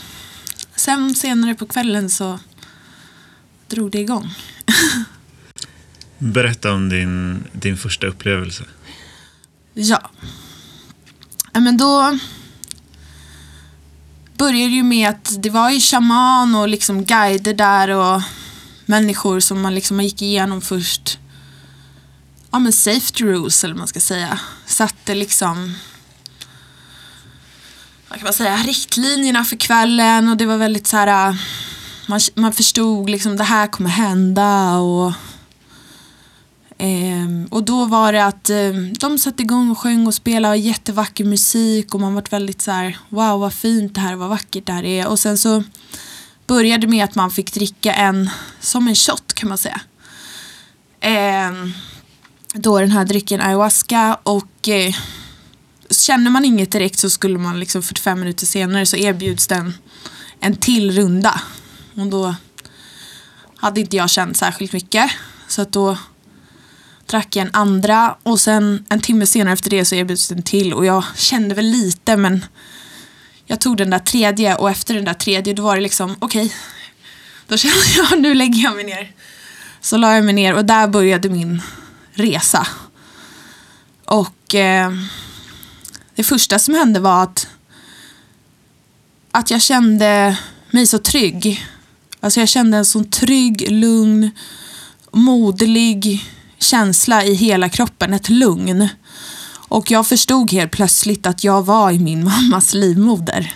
sen 0.77 1.15
senare 1.15 1.55
på 1.55 1.67
kvällen 1.67 2.11
så 2.11 2.39
drog 3.69 3.91
det 3.91 4.01
igång. 4.01 4.35
Berätta 6.25 6.73
om 6.73 6.89
din, 6.89 7.45
din 7.53 7.77
första 7.77 8.07
upplevelse. 8.07 8.65
Ja. 9.75 10.11
Men 11.53 11.77
då 11.77 12.19
började 14.37 14.69
det 14.69 14.75
ju 14.75 14.83
med 14.83 15.09
att 15.09 15.43
det 15.43 15.51
var 15.51 15.71
ju 15.71 15.81
shaman 15.81 16.55
och 16.55 16.69
liksom 16.69 17.05
guider 17.05 17.55
där 17.55 17.89
och 17.89 18.23
människor 18.87 19.41
som 19.41 19.61
man 19.61 19.75
liksom 19.75 20.01
gick 20.01 20.23
igenom 20.23 20.61
först 20.61 21.19
ja, 22.51 22.59
men 22.59 22.73
safety 22.73 23.25
rules 23.25 23.65
eller 23.65 23.75
vad 23.75 23.79
man 23.79 23.89
ska 23.89 24.01
säga. 24.01 24.41
Satte 24.67 25.15
liksom 25.15 25.75
vad 28.09 28.19
kan 28.19 28.25
man 28.25 28.33
säga, 28.33 28.57
riktlinjerna 28.57 29.45
för 29.45 29.57
kvällen 29.57 30.29
och 30.29 30.37
det 30.37 30.47
var 30.47 30.57
väldigt 30.57 30.87
så 30.87 30.97
här 30.97 31.37
man, 32.07 32.21
man 32.35 32.53
förstod 32.53 33.11
liksom 33.11 33.37
det 33.37 33.45
här 33.45 33.67
kommer 33.67 33.91
hända 33.91 34.77
och 34.77 35.13
eh, 36.85 37.49
och 37.51 37.65
då 37.65 37.85
var 37.85 38.13
det 38.13 38.25
att 38.25 38.51
eh, 38.51 38.73
de 39.01 39.19
satte 39.19 39.43
igång 39.43 39.71
och 39.71 39.79
sjöng 39.79 40.07
och 40.07 40.15
spelade 40.15 40.57
jättevacker 40.57 41.25
musik 41.25 41.95
och 41.95 42.01
man 42.01 42.15
var 42.15 42.25
väldigt 42.31 42.63
så 42.63 42.71
här 42.71 42.99
wow 43.09 43.41
vad 43.41 43.53
fint 43.53 43.95
det 43.95 44.01
här 44.01 44.17
vad 44.17 44.29
vackert 44.29 44.67
det 44.67 44.73
här 44.73 44.85
är 44.85 45.09
och 45.09 45.19
sen 45.19 45.39
så 45.39 45.65
började 46.47 46.87
med 46.87 47.05
att 47.05 47.15
man 47.15 47.31
fick 47.31 47.55
dricka 47.55 47.95
en 47.95 48.31
som 48.61 48.89
en 48.89 48.95
shot 48.95 49.33
kan 49.33 49.49
man 49.49 49.59
säga. 49.59 49.81
Eh, 51.01 51.53
då 52.55 52.81
den 52.81 52.91
här 52.91 53.05
drycken 53.05 53.41
ayahuasca 53.41 54.19
och 54.23 54.69
eh, 54.69 54.95
känner 55.91 56.31
man 56.31 56.45
inget 56.45 56.73
direkt 56.73 56.99
så 56.99 57.11
skulle 57.11 57.39
man 57.39 57.61
liksom 57.61 57.83
45 57.83 58.21
minuter 58.21 58.47
senare 58.47 58.87
så 58.87 58.97
erbjuds 58.97 59.47
den 59.47 59.75
en 60.41 60.57
till 60.57 60.93
runda. 60.93 61.41
Och 61.95 62.07
då 62.07 62.35
hade 63.57 63.81
inte 63.81 63.97
jag 63.97 64.11
känt 64.11 64.37
särskilt 64.37 64.73
mycket. 64.73 65.11
Så 65.49 65.63
att 65.63 65.73
då 65.73 65.99
drack 67.07 67.37
jag 67.37 67.47
en 67.47 67.55
andra 67.55 68.17
och 68.23 68.41
sen 68.41 68.85
en 68.89 69.01
timme 69.01 69.27
senare 69.27 69.53
efter 69.53 69.71
det 69.71 69.85
så 69.85 69.95
erbjuds 69.95 70.29
den 70.29 70.43
till 70.43 70.73
och 70.73 70.87
jag 70.87 71.05
kände 71.17 71.55
väl 71.55 71.65
lite 71.65 72.17
men 72.17 72.45
jag 73.47 73.61
tog 73.61 73.77
den 73.77 73.91
där 73.91 73.99
tredje 73.99 74.55
och 74.57 74.71
efter 74.71 74.95
den 74.95 75.05
där 75.05 75.15
tredje 75.15 75.55
då 75.55 75.63
var 75.63 75.77
det 75.77 75.83
liksom 75.83 76.17
okej. 76.19 76.47
Okay, 76.47 76.57
då 77.47 77.57
kände 77.57 77.79
jag 77.97 78.21
nu 78.21 78.35
lägger 78.35 78.63
jag 78.63 78.75
mig 78.75 78.85
ner. 78.85 79.13
Så 79.81 79.97
la 79.97 80.15
jag 80.15 80.25
mig 80.25 80.35
ner 80.35 80.55
och 80.55 80.65
där 80.65 80.89
började 80.89 81.29
min 81.29 81.63
resa. 82.13 82.67
Och 84.05 84.55
eh, 84.55 84.93
det 86.15 86.23
första 86.23 86.59
som 86.59 86.75
hände 86.75 87.01
var 87.01 87.23
att, 87.23 87.49
att 89.31 89.51
jag 89.51 89.63
kände 89.63 90.39
mig 90.71 90.87
så 90.87 90.99
trygg. 90.99 91.67
Alltså 92.21 92.41
jag 92.41 92.49
kände 92.49 92.77
en 92.77 92.85
sån 92.85 93.11
trygg, 93.11 93.71
lugn, 93.71 94.31
moderlig 95.13 96.31
känsla 96.65 97.25
i 97.25 97.35
hela 97.35 97.69
kroppen, 97.69 98.15
ett 98.15 98.29
lugn. 98.29 98.89
Och 99.69 99.91
jag 99.91 100.07
förstod 100.07 100.53
helt 100.53 100.73
plötsligt 100.73 101.27
att 101.27 101.45
jag 101.45 101.63
var 101.63 101.91
i 101.91 101.99
min 101.99 102.25
mammas 102.31 102.75
livmoder. 102.75 103.55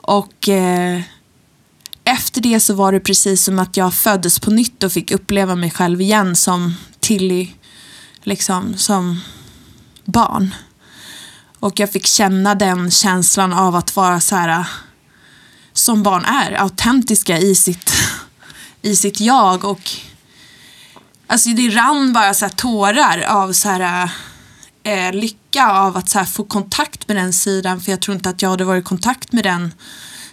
Och 0.00 0.48
eh, 0.48 1.00
efter 2.04 2.40
det 2.40 2.60
så 2.60 2.74
var 2.74 2.92
det 2.92 3.00
precis 3.00 3.44
som 3.44 3.58
att 3.58 3.76
jag 3.76 3.94
föddes 3.94 4.38
på 4.38 4.50
nytt 4.50 4.82
och 4.82 4.92
fick 4.92 5.10
uppleva 5.10 5.54
mig 5.54 5.70
själv 5.70 6.00
igen 6.00 6.36
som 6.36 6.74
Tilly, 7.00 7.48
liksom 8.22 8.76
som 8.76 9.20
barn. 10.04 10.54
Och 11.60 11.80
jag 11.80 11.92
fick 11.92 12.06
känna 12.06 12.54
den 12.54 12.90
känslan 12.90 13.52
av 13.52 13.76
att 13.76 13.96
vara 13.96 14.20
så 14.20 14.36
här 14.36 14.48
eh, 14.48 14.66
som 15.72 16.02
barn 16.02 16.24
är, 16.24 16.52
autentiska 16.52 17.38
i 17.38 17.54
sitt, 17.54 17.92
i 18.82 18.96
sitt 18.96 19.20
jag. 19.20 19.64
Och 19.64 19.90
alltså 21.32 21.48
det 21.48 21.68
rann 21.68 22.12
bara 22.12 22.34
så 22.34 22.48
tårar 22.48 23.24
av 23.28 23.52
så 23.52 23.68
här, 23.68 24.10
eh, 24.82 25.12
lycka 25.12 25.70
av 25.70 25.96
att 25.96 26.08
så 26.08 26.18
här, 26.18 26.26
få 26.26 26.44
kontakt 26.44 27.08
med 27.08 27.16
den 27.16 27.32
sidan. 27.32 27.80
För 27.80 27.90
jag 27.90 28.02
tror 28.02 28.14
inte 28.14 28.28
att 28.28 28.42
jag 28.42 28.50
hade 28.50 28.64
varit 28.64 28.84
i 28.84 28.86
kontakt 28.86 29.32
med 29.32 29.44
den 29.44 29.74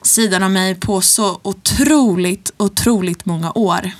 sidan 0.01 0.43
av 0.43 0.51
mig 0.51 0.75
på 0.75 1.01
så 1.01 1.39
otroligt, 1.43 2.51
otroligt 2.57 3.25
många 3.25 3.51
år. 3.51 3.91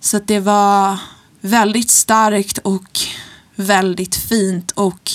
Så 0.00 0.16
att 0.16 0.26
det 0.26 0.40
var 0.40 0.98
väldigt 1.40 1.90
starkt 1.90 2.58
och 2.58 3.00
väldigt 3.54 4.16
fint 4.16 4.70
och 4.70 5.10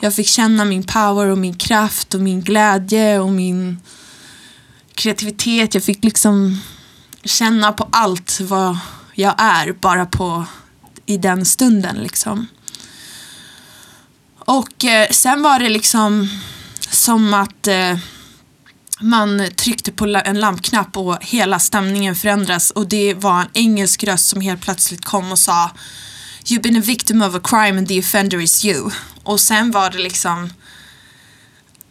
jag 0.00 0.14
fick 0.14 0.28
känna 0.28 0.64
min 0.64 0.84
power 0.84 1.26
och 1.26 1.38
min 1.38 1.56
kraft 1.56 2.14
och 2.14 2.20
min 2.20 2.40
glädje 2.40 3.18
och 3.18 3.32
min 3.32 3.80
kreativitet. 4.94 5.74
Jag 5.74 5.84
fick 5.84 6.04
liksom 6.04 6.60
känna 7.24 7.72
på 7.72 7.88
allt 7.90 8.40
vad 8.40 8.78
jag 9.14 9.34
är 9.38 9.72
bara 9.72 10.06
på 10.06 10.46
i 11.06 11.16
den 11.16 11.44
stunden 11.44 11.96
liksom. 11.96 12.46
Och 14.38 14.84
eh, 14.84 15.08
sen 15.10 15.42
var 15.42 15.58
det 15.58 15.68
liksom 15.68 16.28
som 16.90 17.34
att 17.34 17.66
eh, 17.66 17.98
man 19.00 19.48
tryckte 19.56 19.92
på 19.92 20.22
en 20.24 20.40
lampknapp 20.40 20.96
och 20.96 21.18
hela 21.20 21.58
stämningen 21.58 22.16
förändras 22.16 22.70
och 22.70 22.88
det 22.88 23.14
var 23.14 23.40
en 23.40 23.48
engelsk 23.54 24.04
röst 24.04 24.28
som 24.28 24.40
helt 24.40 24.60
plötsligt 24.60 25.04
kom 25.04 25.32
och 25.32 25.38
sa 25.38 25.70
You've 26.44 26.62
been 26.62 26.76
a 26.76 26.82
victim 26.84 27.22
of 27.22 27.34
a 27.34 27.40
crime 27.44 27.78
and 27.78 27.88
the 27.88 27.98
offender 27.98 28.40
is 28.40 28.64
you. 28.64 28.90
Och 29.22 29.40
sen 29.40 29.70
var 29.70 29.90
det 29.90 29.98
liksom 29.98 30.52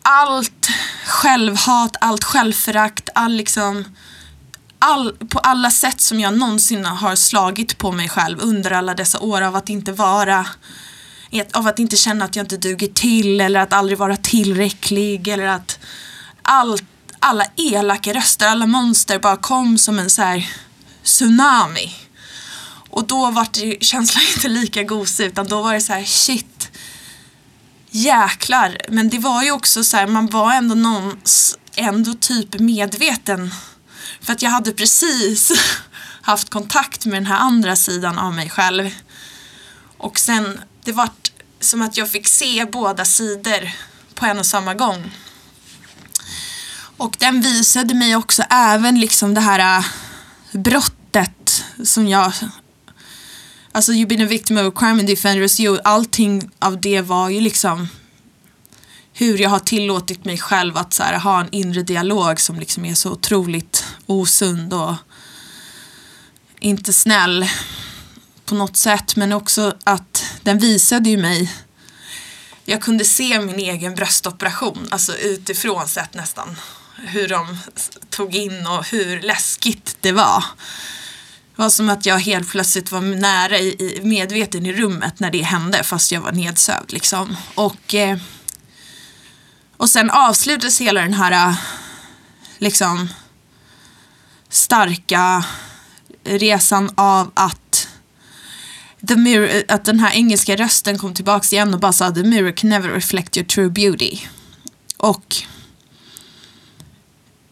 allt 0.01 0.68
självhat, 1.06 1.96
allt 2.01 2.24
självförakt, 2.24 3.10
all 3.15 3.34
liksom 3.34 3.86
all, 4.83 5.13
på 5.29 5.39
alla 5.39 5.71
sätt 5.71 6.01
som 6.01 6.19
jag 6.19 6.37
någonsin 6.37 6.85
har 6.85 7.15
slagit 7.15 7.77
på 7.77 7.91
mig 7.91 8.09
själv 8.09 8.39
under 8.41 8.71
alla 8.71 8.93
dessa 8.93 9.19
år 9.19 9.41
av 9.41 9.55
att 9.55 9.69
inte 9.69 9.91
vara 9.91 10.47
av 11.53 11.67
att 11.67 11.79
inte 11.79 11.95
känna 11.95 12.25
att 12.25 12.35
jag 12.35 12.43
inte 12.43 12.57
duger 12.57 12.87
till 12.87 13.41
eller 13.41 13.59
att 13.59 13.73
aldrig 13.73 13.97
vara 13.97 14.17
tillräcklig 14.17 15.27
eller 15.27 15.47
att 15.47 15.79
allt, 16.41 16.83
alla 17.19 17.45
elaka 17.55 18.13
röster, 18.13 18.47
alla 18.47 18.65
monster 18.65 19.19
bara 19.19 19.37
kom 19.37 19.77
som 19.77 19.99
en 19.99 20.09
så 20.09 20.21
här 20.21 20.49
tsunami. 21.03 21.95
Och 22.89 23.07
då 23.07 23.31
var 23.31 23.47
det 23.53 23.83
känslan 23.83 24.23
inte 24.35 24.47
lika 24.47 24.83
gosig 24.83 25.25
utan 25.25 25.47
då 25.47 25.61
var 25.61 25.73
det 25.73 25.81
så 25.81 25.93
här 25.93 26.03
shit 26.03 26.71
jäklar. 27.91 28.77
Men 28.89 29.09
det 29.09 29.19
var 29.19 29.43
ju 29.43 29.51
också 29.51 29.83
så 29.83 29.97
här, 29.97 30.07
man 30.07 30.27
var 30.27 30.53
ändå 30.53 30.75
någon, 30.75 31.21
ändå 31.75 32.13
typ 32.13 32.59
medveten. 32.59 33.51
För 34.24 34.34
att 34.34 34.42
jag 34.42 34.50
hade 34.50 34.72
precis 34.72 35.51
haft 36.22 36.50
kontakt 36.50 37.06
med 37.06 37.15
den 37.15 37.25
här 37.25 37.38
andra 37.38 37.75
sidan 37.75 38.20
av 38.20 38.34
mig 38.34 38.50
själv. 38.50 38.89
Och 39.98 40.20
sen, 40.20 40.60
det 40.84 40.92
var 40.92 41.10
som 41.60 41.82
att 41.82 41.98
jag 41.98 42.10
fick 42.10 42.27
se 42.27 42.65
båda 42.65 43.06
sidor 43.06 43.72
på 44.15 44.25
en 44.25 44.39
och 44.39 44.46
samma 44.46 44.74
gång. 44.74 45.12
Och 46.98 47.15
den 47.20 47.42
visade 47.42 47.94
mig 47.94 48.15
också 48.15 48.44
även 48.50 49.00
liksom 49.00 49.34
det 49.34 49.42
här 49.42 49.80
äh, 49.80 49.86
brottet 50.51 51.63
som 51.84 52.08
jag 52.08 52.34
Alltså 53.75 53.92
you've 53.92 54.08
been 54.08 54.22
a 54.22 54.25
victim 54.25 54.58
of 54.58 54.68
a 54.68 54.72
crime 54.75 55.00
and 55.00 55.08
defenders 55.08 55.60
you. 55.60 55.80
Allting 55.84 56.50
av 56.60 56.82
det 56.82 57.01
var 57.01 57.30
ju 57.30 57.42
liksom 57.42 57.88
hur 59.13 59.38
jag 59.38 59.50
har 59.50 59.60
tillåtit 59.60 60.25
mig 60.25 60.38
själv 60.38 60.77
att 60.77 60.94
så 60.94 61.03
här, 61.03 61.20
ha 61.20 61.42
en 61.42 61.48
inre 61.51 61.84
dialog 61.84 62.39
som 62.39 62.60
liksom 62.60 62.86
är 62.86 62.94
så 62.94 63.12
otroligt 63.12 63.86
osund 64.05 64.74
och 64.74 64.95
inte 66.60 66.93
snäll 66.93 67.50
på 68.45 68.55
något 68.55 68.77
sätt. 68.77 69.15
Men 69.15 69.31
också 69.31 69.75
att 69.83 70.25
den 70.41 70.60
visade 70.60 71.10
ju 71.10 71.17
mig 71.17 71.51
jag 72.65 72.81
kunde 72.81 73.05
se 73.05 73.39
min 73.39 73.60
egen 73.60 73.95
bröstoperation, 73.95 74.88
alltså 74.91 75.17
utifrån 75.17 75.88
sett 75.88 76.13
nästan. 76.13 76.55
Hur 76.95 77.27
de 77.27 77.57
tog 78.10 78.36
in 78.36 78.67
och 78.67 78.88
hur 78.88 79.22
läskigt 79.22 79.98
det 80.01 80.12
var. 80.12 80.43
Det 81.55 81.62
var 81.62 81.69
som 81.69 81.89
att 81.89 82.05
jag 82.05 82.19
helt 82.19 82.50
plötsligt 82.50 82.91
var 82.91 83.01
nära 83.01 83.60
i, 83.60 84.00
medveten 84.03 84.65
i 84.65 84.74
rummet 84.74 85.19
när 85.19 85.31
det 85.31 85.41
hände 85.41 85.83
fast 85.83 86.12
jag 86.12 86.22
var 86.22 86.31
nedsövd 86.31 86.93
liksom. 86.93 87.38
Och, 87.55 87.95
eh, 87.95 88.17
och 89.77 89.89
sen 89.89 90.10
avslutades 90.10 90.81
hela 90.81 91.01
den 91.01 91.13
här 91.13 91.48
eh, 91.48 91.55
liksom 92.57 93.10
starka 94.53 95.45
resan 96.24 96.89
av 96.95 97.31
att 97.33 97.88
the 99.07 99.15
mirror, 99.15 99.63
att 99.67 99.86
den 99.86 100.00
här 100.00 100.12
engelska 100.12 100.55
rösten 100.55 100.98
kom 100.98 101.13
tillbaks 101.13 101.53
igen 101.53 101.74
och 101.74 101.79
bara 101.79 101.93
sa 101.93 102.12
the 102.12 102.24
mirror 102.24 102.51
can 102.51 102.69
never 102.69 102.89
reflect 102.89 103.38
your 103.38 103.48
true 103.48 103.69
beauty. 103.69 104.17
Och 104.98 105.36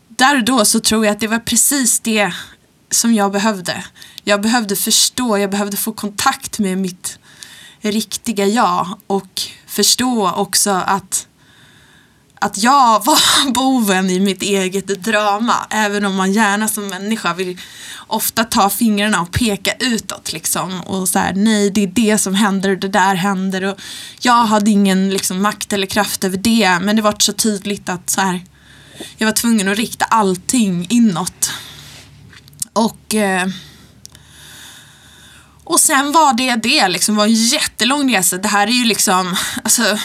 där 0.07 0.35
och 0.35 0.43
då 0.43 0.65
så 0.65 0.79
tror 0.79 1.05
jag 1.05 1.13
att 1.13 1.19
det 1.19 1.27
var 1.27 1.39
precis 1.39 1.99
det 1.99 2.33
som 2.89 3.13
jag 3.13 3.31
behövde. 3.31 3.83
Jag 4.23 4.41
behövde 4.41 4.75
förstå, 4.75 5.37
jag 5.37 5.51
behövde 5.51 5.77
få 5.77 5.91
kontakt 5.91 6.59
med 6.59 6.77
mitt 6.77 7.19
riktiga 7.81 8.45
jag 8.45 8.99
och 9.07 9.41
förstå 9.67 10.31
också 10.31 10.71
att 10.71 11.27
att 12.41 12.57
jag 12.57 13.05
var 13.05 13.51
boven 13.53 14.09
i 14.09 14.19
mitt 14.19 14.41
eget 14.41 14.87
drama. 14.87 15.55
Även 15.69 16.05
om 16.05 16.15
man 16.15 16.33
gärna 16.33 16.67
som 16.67 16.87
människa 16.87 17.33
vill 17.33 17.57
ofta 18.07 18.43
ta 18.43 18.69
fingrarna 18.69 19.21
och 19.21 19.31
peka 19.31 19.73
utåt 19.79 20.33
liksom. 20.33 20.81
Och 20.81 21.09
så 21.09 21.19
här, 21.19 21.33
nej 21.33 21.69
det 21.69 21.83
är 21.83 21.87
det 21.87 22.17
som 22.17 22.35
händer 22.35 22.69
och 22.69 22.77
det 22.77 22.87
där 22.87 23.15
händer. 23.15 23.63
Och 23.63 23.81
jag 24.19 24.45
hade 24.45 24.71
ingen 24.71 25.09
liksom, 25.09 25.41
makt 25.41 25.73
eller 25.73 25.87
kraft 25.87 26.23
över 26.23 26.37
det. 26.37 26.79
Men 26.81 26.95
det 26.95 27.01
var 27.01 27.15
så 27.19 27.33
tydligt 27.33 27.89
att 27.89 28.09
så 28.09 28.21
här, 28.21 28.41
jag 29.17 29.25
var 29.27 29.33
tvungen 29.33 29.67
att 29.67 29.77
rikta 29.77 30.05
allting 30.05 30.87
inåt. 30.89 31.51
Och, 32.73 33.15
eh, 33.15 33.47
Och 35.63 35.79
sen 35.79 36.11
var 36.11 36.33
det 36.33 36.55
det, 36.55 36.87
liksom 36.87 37.15
var 37.15 37.25
en 37.25 37.33
jättelång 37.33 38.15
resa. 38.15 38.37
Det 38.37 38.47
här 38.47 38.67
är 38.67 38.71
ju 38.71 38.85
liksom, 38.85 39.35
alltså 39.63 39.97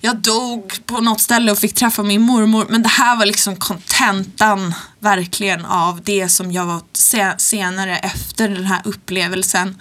jag 0.00 0.16
dog 0.16 0.86
på 0.86 1.00
något 1.00 1.20
ställe 1.20 1.52
och 1.52 1.58
fick 1.58 1.74
träffa 1.74 2.02
min 2.02 2.22
mormor. 2.22 2.66
Men 2.68 2.82
det 2.82 2.88
här 2.88 3.16
var 3.16 3.26
liksom 3.26 3.56
kontentan 3.56 4.74
verkligen 4.98 5.64
av 5.64 6.00
det 6.02 6.28
som 6.28 6.52
jag 6.52 6.66
var 6.66 6.82
senare 7.38 7.98
efter 7.98 8.48
den 8.48 8.66
här 8.66 8.80
upplevelsen 8.84 9.80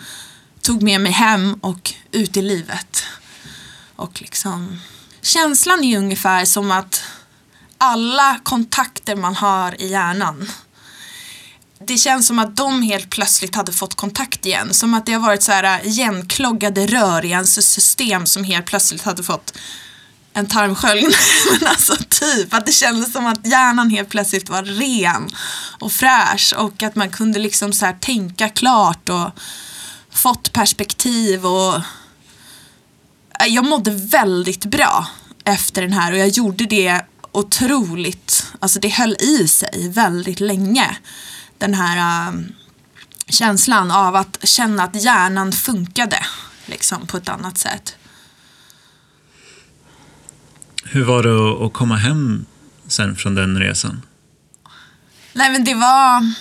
tog 0.61 0.83
med 0.83 1.01
mig 1.01 1.11
hem 1.11 1.53
och 1.53 1.93
ut 2.11 2.37
i 2.37 2.41
livet. 2.41 3.03
Och 3.95 4.21
liksom 4.21 4.79
känslan 5.21 5.83
är 5.83 5.97
ungefär 5.97 6.45
som 6.45 6.71
att 6.71 7.03
alla 7.77 8.39
kontakter 8.43 9.15
man 9.15 9.35
har 9.35 9.81
i 9.81 9.87
hjärnan 9.87 10.49
det 11.81 11.97
känns 11.97 12.27
som 12.27 12.39
att 12.39 12.55
de 12.55 12.81
helt 12.81 13.09
plötsligt 13.09 13.55
hade 13.55 13.71
fått 13.71 13.95
kontakt 13.95 14.45
igen. 14.45 14.73
Som 14.73 14.93
att 14.93 15.05
det 15.05 15.13
har 15.13 15.19
varit 15.19 15.43
så 15.43 15.51
här 15.51 15.85
igenkloggade 15.85 16.87
rör 16.87 17.25
i 17.25 17.29
ens 17.29 17.71
system 17.71 18.25
som 18.25 18.43
helt 18.43 18.65
plötsligt 18.65 19.01
hade 19.01 19.23
fått 19.23 19.57
en 20.39 20.47
tarmsköljning. 20.47 21.11
Men 21.59 21.69
alltså 21.69 21.95
typ 22.09 22.53
att 22.53 22.65
det 22.65 22.71
kändes 22.71 23.13
som 23.13 23.25
att 23.25 23.47
hjärnan 23.47 23.89
helt 23.89 24.09
plötsligt 24.09 24.49
var 24.49 24.63
ren 24.63 25.29
och 25.79 25.91
fräsch 25.91 26.53
och 26.57 26.83
att 26.83 26.95
man 26.95 27.09
kunde 27.09 27.39
liksom 27.39 27.73
så 27.73 27.93
tänka 28.01 28.49
klart 28.49 29.09
och 29.09 29.29
fått 30.11 30.53
perspektiv 30.53 31.45
och 31.45 31.75
äh, 33.39 33.47
jag 33.47 33.65
mådde 33.65 33.91
väldigt 33.91 34.65
bra 34.65 35.07
efter 35.43 35.81
den 35.81 35.93
här 35.93 36.11
och 36.11 36.17
jag 36.17 36.27
gjorde 36.27 36.65
det 36.65 37.01
otroligt, 37.31 38.45
alltså 38.59 38.79
det 38.79 38.89
höll 38.89 39.15
i 39.19 39.47
sig 39.47 39.89
väldigt 39.89 40.39
länge. 40.39 40.97
Den 41.57 41.73
här 41.73 42.27
äh, 42.27 42.33
känslan 43.29 43.91
av 43.91 44.15
att 44.15 44.37
känna 44.43 44.83
att 44.83 45.03
hjärnan 45.03 45.51
funkade 45.51 46.25
liksom 46.65 47.07
på 47.07 47.17
ett 47.17 47.29
annat 47.29 47.57
sätt. 47.57 47.95
Hur 50.91 51.03
var 51.03 51.23
det 51.23 51.65
att 51.65 51.73
komma 51.73 51.95
hem 51.95 52.45
sen 52.87 53.15
från 53.15 53.35
den 53.35 53.59
resan? 53.59 54.01
Nej 55.33 55.51
men 55.51 55.63
det 55.63 55.73
var... 55.73 56.33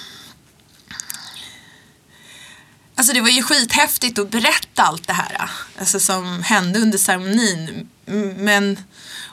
Alltså 2.95 3.12
det 3.12 3.21
var 3.21 3.28
ju 3.28 3.43
skithäftigt 3.43 4.19
att 4.19 4.31
berätta 4.31 4.83
allt 4.83 5.07
det 5.07 5.12
här 5.12 5.50
alltså 5.78 6.00
som 6.00 6.43
hände 6.43 6.78
under 6.78 6.99
ceremonin. 6.99 7.88
Men, 8.37 8.78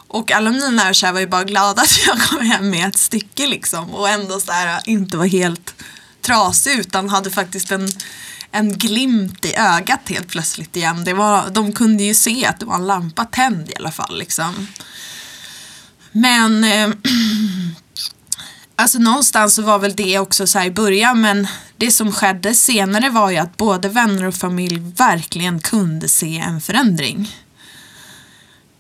och 0.08 0.32
alla 0.32 0.50
mina 0.50 0.70
nära 0.70 0.90
och 0.90 0.96
kära 0.96 1.12
var 1.12 1.20
ju 1.20 1.28
bara 1.28 1.44
glada 1.44 1.82
att 1.82 2.06
jag 2.08 2.20
kom 2.20 2.46
hem 2.46 2.70
med 2.70 2.90
ett 2.90 2.98
stycke 2.98 3.48
liksom 3.48 3.90
och 3.90 4.10
ändå 4.10 4.40
så 4.40 4.52
här, 4.52 4.82
inte 4.86 5.18
var 5.18 5.26
helt 5.26 5.84
trasig 6.22 6.80
utan 6.80 7.10
hade 7.10 7.32
faktiskt 7.32 7.72
en, 7.72 7.90
en 8.56 8.78
glimt 8.78 9.46
i 9.46 9.56
ögat 9.56 10.10
helt 10.10 10.28
plötsligt 10.28 10.76
igen. 10.76 11.04
Det 11.04 11.14
var, 11.14 11.50
de 11.50 11.72
kunde 11.72 12.04
ju 12.04 12.14
se 12.14 12.46
att 12.46 12.60
det 12.60 12.66
var 12.66 12.76
en 12.76 12.88
lampa 12.88 13.26
tänd 13.26 13.70
i 13.70 13.74
alla 13.80 13.92
fall. 13.92 14.18
Liksom. 14.18 14.68
Men 16.12 16.64
eh, 16.64 16.90
alltså 18.76 19.00
någonstans 19.00 19.56
så 19.56 19.62
var 19.62 19.80
väl 19.80 19.96
det 19.96 20.20
också 20.20 20.48
så 20.48 20.60
här 20.60 20.66
i 20.66 20.72
början 20.72 21.22
men 21.22 21.48
det 21.78 21.92
som 21.92 22.12
skedde 22.12 22.54
senare 22.54 23.10
var 23.10 23.30
ju 23.32 23.38
att 23.38 23.58
både 23.58 23.90
vänner 23.90 24.24
och 24.24 24.36
familj 24.36 24.80
verkligen 24.98 25.60
kunde 25.60 26.10
se 26.10 26.38
en 26.38 26.62
förändring. 26.62 27.36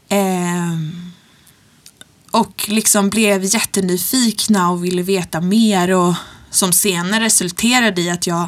Eh, 0.09 0.77
och 2.31 2.65
liksom 2.69 3.09
blev 3.09 3.43
jättenyfikna 3.43 4.71
och 4.71 4.85
ville 4.85 5.01
veta 5.01 5.41
mer 5.41 5.91
och 5.91 6.13
som 6.49 6.73
senare 6.73 7.23
resulterade 7.23 8.01
i 8.01 8.09
att 8.09 8.27
jag 8.27 8.47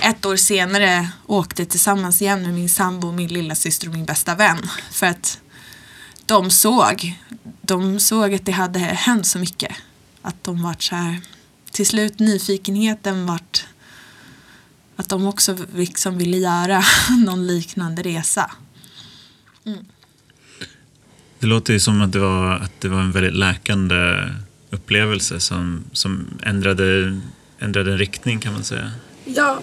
ett 0.00 0.26
år 0.26 0.36
senare 0.36 1.10
åkte 1.26 1.64
tillsammans 1.64 2.22
igen 2.22 2.42
med 2.42 2.54
min 2.54 2.68
sambo, 2.68 3.12
min 3.12 3.28
lilla 3.28 3.54
syster 3.54 3.88
och 3.88 3.94
min 3.94 4.04
bästa 4.04 4.34
vän. 4.34 4.58
För 4.90 5.06
att 5.06 5.40
de 6.26 6.50
såg, 6.50 7.18
de 7.62 8.00
såg 8.00 8.34
att 8.34 8.46
det 8.46 8.52
hade 8.52 8.78
hänt 8.78 9.26
så 9.26 9.38
mycket. 9.38 9.76
Att 10.22 10.44
de 10.44 10.62
vart 10.62 10.82
så 10.82 10.94
här, 10.94 11.20
till 11.70 11.86
slut 11.86 12.18
nyfikenheten 12.18 13.26
vart 13.26 13.66
att 14.96 15.08
de 15.08 15.26
också 15.26 15.56
liksom 15.74 16.18
ville 16.18 16.36
göra 16.36 16.82
någon 17.26 17.46
liknande 17.46 18.02
resa. 18.02 18.50
Mm. 19.64 19.84
Det 21.38 21.46
låter 21.46 21.72
ju 21.72 21.80
som 21.80 22.02
att 22.02 22.12
det 22.12 22.18
var, 22.18 22.54
att 22.54 22.80
det 22.80 22.88
var 22.88 23.00
en 23.00 23.12
väldigt 23.12 23.34
läkande 23.34 24.28
upplevelse 24.70 25.40
som, 25.40 25.84
som 25.92 26.26
ändrade, 26.42 27.20
ändrade 27.58 27.96
riktning 27.96 28.40
kan 28.40 28.52
man 28.52 28.64
säga. 28.64 28.90
Ja, 29.24 29.60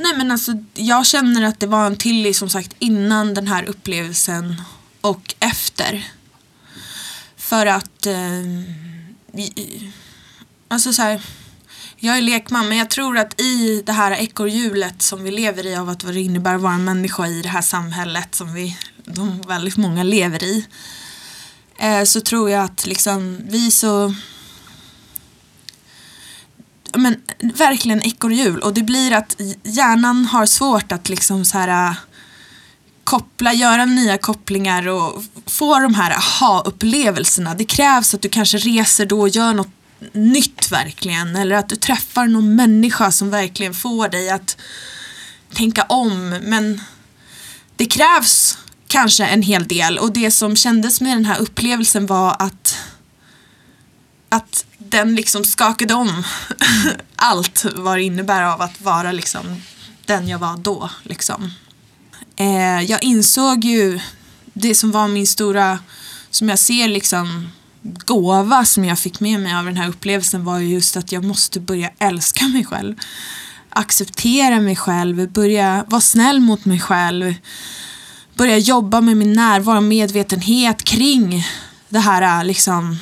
nej 0.00 0.16
men 0.16 0.30
alltså 0.30 0.52
jag 0.74 1.06
känner 1.06 1.42
att 1.42 1.60
det 1.60 1.66
var 1.66 1.86
en 1.86 1.96
Tilly 1.96 2.34
som 2.34 2.50
sagt 2.50 2.74
innan 2.78 3.34
den 3.34 3.48
här 3.48 3.64
upplevelsen 3.64 4.62
och 5.00 5.34
efter. 5.40 6.12
För 7.36 7.66
att 7.66 8.06
eh, 8.06 9.42
alltså 10.68 10.92
så 10.92 11.02
här, 11.02 11.22
jag 11.96 12.18
är 12.18 12.22
lekman 12.22 12.68
men 12.68 12.78
jag 12.78 12.90
tror 12.90 13.18
att 13.18 13.40
i 13.40 13.82
det 13.86 13.92
här 13.92 14.12
ekorrhjulet 14.12 15.02
som 15.02 15.24
vi 15.24 15.30
lever 15.30 15.66
i 15.66 15.76
av 15.76 15.88
att 15.88 16.04
vad 16.04 16.14
det 16.14 16.20
innebär 16.20 16.54
att 16.54 16.60
vara 16.60 16.74
en 16.74 16.84
människa 16.84 17.26
i 17.26 17.42
det 17.42 17.48
här 17.48 17.62
samhället 17.62 18.34
som 18.34 18.54
vi, 18.54 18.76
de 19.04 19.42
väldigt 19.42 19.76
många 19.76 20.02
lever 20.02 20.44
i. 20.44 20.66
Eh, 21.78 22.04
så 22.04 22.20
tror 22.20 22.50
jag 22.50 22.64
att 22.64 22.86
liksom 22.86 23.40
vi 23.48 23.70
så 23.70 24.14
men 26.96 27.16
verkligen 27.54 28.02
ekorrhjul 28.02 28.60
och 28.60 28.74
det 28.74 28.82
blir 28.82 29.12
att 29.12 29.36
hjärnan 29.62 30.24
har 30.24 30.46
svårt 30.46 30.92
att 30.92 31.08
liksom 31.08 31.44
så 31.44 31.58
här 31.58 31.88
äh, 31.88 31.96
koppla, 33.04 33.52
göra 33.52 33.84
nya 33.84 34.18
kopplingar 34.18 34.88
och 34.88 35.24
få 35.46 35.78
de 35.78 35.94
här 35.94 36.10
aha-upplevelserna. 36.10 37.54
Det 37.54 37.64
krävs 37.64 38.14
att 38.14 38.22
du 38.22 38.28
kanske 38.28 38.58
reser 38.58 39.06
då 39.06 39.20
och 39.20 39.28
gör 39.28 39.54
något 39.54 39.70
nytt 40.12 40.72
verkligen. 40.72 41.36
Eller 41.36 41.56
att 41.56 41.68
du 41.68 41.76
träffar 41.76 42.26
någon 42.26 42.54
människa 42.54 43.12
som 43.12 43.30
verkligen 43.30 43.74
får 43.74 44.08
dig 44.08 44.30
att 44.30 44.56
tänka 45.54 45.82
om. 45.82 46.28
Men 46.42 46.80
det 47.76 47.86
krävs 47.86 48.58
kanske 48.88 49.26
en 49.26 49.42
hel 49.42 49.68
del 49.68 49.98
och 49.98 50.12
det 50.12 50.30
som 50.30 50.56
kändes 50.56 51.00
med 51.00 51.16
den 51.16 51.24
här 51.24 51.40
upplevelsen 51.40 52.06
var 52.06 52.36
att 52.38 52.78
att 54.28 54.64
den 54.90 55.14
liksom 55.14 55.44
skakade 55.44 55.94
om 55.94 56.24
allt 57.16 57.66
vad 57.74 57.98
det 57.98 58.02
innebär 58.02 58.42
av 58.42 58.62
att 58.62 58.80
vara 58.80 59.12
liksom 59.12 59.62
den 60.06 60.28
jag 60.28 60.38
var 60.38 60.56
då. 60.56 60.90
Liksom. 61.02 61.50
Eh, 62.36 62.82
jag 62.82 63.04
insåg 63.04 63.64
ju 63.64 64.00
det 64.52 64.74
som 64.74 64.90
var 64.90 65.08
min 65.08 65.26
stora, 65.26 65.78
som 66.30 66.48
jag 66.48 66.58
ser 66.58 66.88
liksom 66.88 67.48
gåva 67.82 68.64
som 68.64 68.84
jag 68.84 68.98
fick 68.98 69.20
med 69.20 69.40
mig 69.40 69.54
av 69.54 69.64
den 69.64 69.76
här 69.76 69.88
upplevelsen 69.88 70.44
var 70.44 70.58
ju 70.58 70.68
just 70.68 70.96
att 70.96 71.12
jag 71.12 71.24
måste 71.24 71.60
börja 71.60 71.90
älska 71.98 72.44
mig 72.48 72.64
själv. 72.64 72.94
Acceptera 73.68 74.60
mig 74.60 74.76
själv, 74.76 75.30
börja 75.32 75.84
vara 75.88 76.00
snäll 76.00 76.40
mot 76.40 76.64
mig 76.64 76.80
själv. 76.80 77.34
Börja 78.34 78.58
jobba 78.58 79.00
med 79.00 79.16
min 79.16 79.32
närvaro 79.32 79.76
och 79.76 79.82
medvetenhet 79.82 80.84
kring 80.84 81.44
det 81.88 81.98
här 81.98 82.44
liksom 82.44 82.98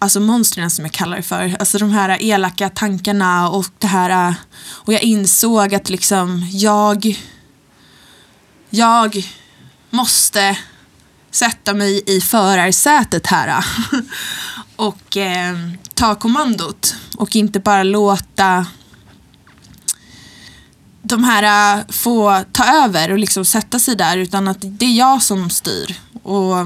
alltså 0.00 0.20
monstren 0.20 0.70
som 0.70 0.84
jag 0.84 0.92
kallar 0.92 1.16
det 1.16 1.22
för. 1.22 1.56
Alltså 1.58 1.78
de 1.78 1.90
här 1.90 2.22
elaka 2.22 2.68
tankarna 2.68 3.48
och 3.48 3.66
det 3.78 3.86
här 3.86 4.28
eh, 4.28 4.34
och 4.62 4.92
jag 4.92 5.02
insåg 5.02 5.74
att 5.74 5.90
liksom 5.90 6.48
jag 6.52 7.18
jag 8.70 9.28
måste 9.90 10.58
sätta 11.30 11.74
mig 11.74 12.02
i 12.06 12.20
förarsätet 12.20 13.26
här 13.26 13.48
eh, 13.48 13.64
och 14.76 15.16
eh, 15.16 15.56
ta 15.94 16.14
kommandot 16.14 16.94
och 17.16 17.36
inte 17.36 17.60
bara 17.60 17.82
låta 17.82 18.66
de 21.02 21.24
här 21.24 21.78
eh, 21.78 21.84
få 21.88 22.44
ta 22.52 22.64
över 22.84 23.10
och 23.10 23.18
liksom 23.18 23.44
sätta 23.44 23.78
sig 23.78 23.96
där 23.96 24.16
utan 24.16 24.48
att 24.48 24.58
det 24.60 24.84
är 24.84 24.98
jag 24.98 25.22
som 25.22 25.50
styr. 25.50 25.94
Och 26.22 26.56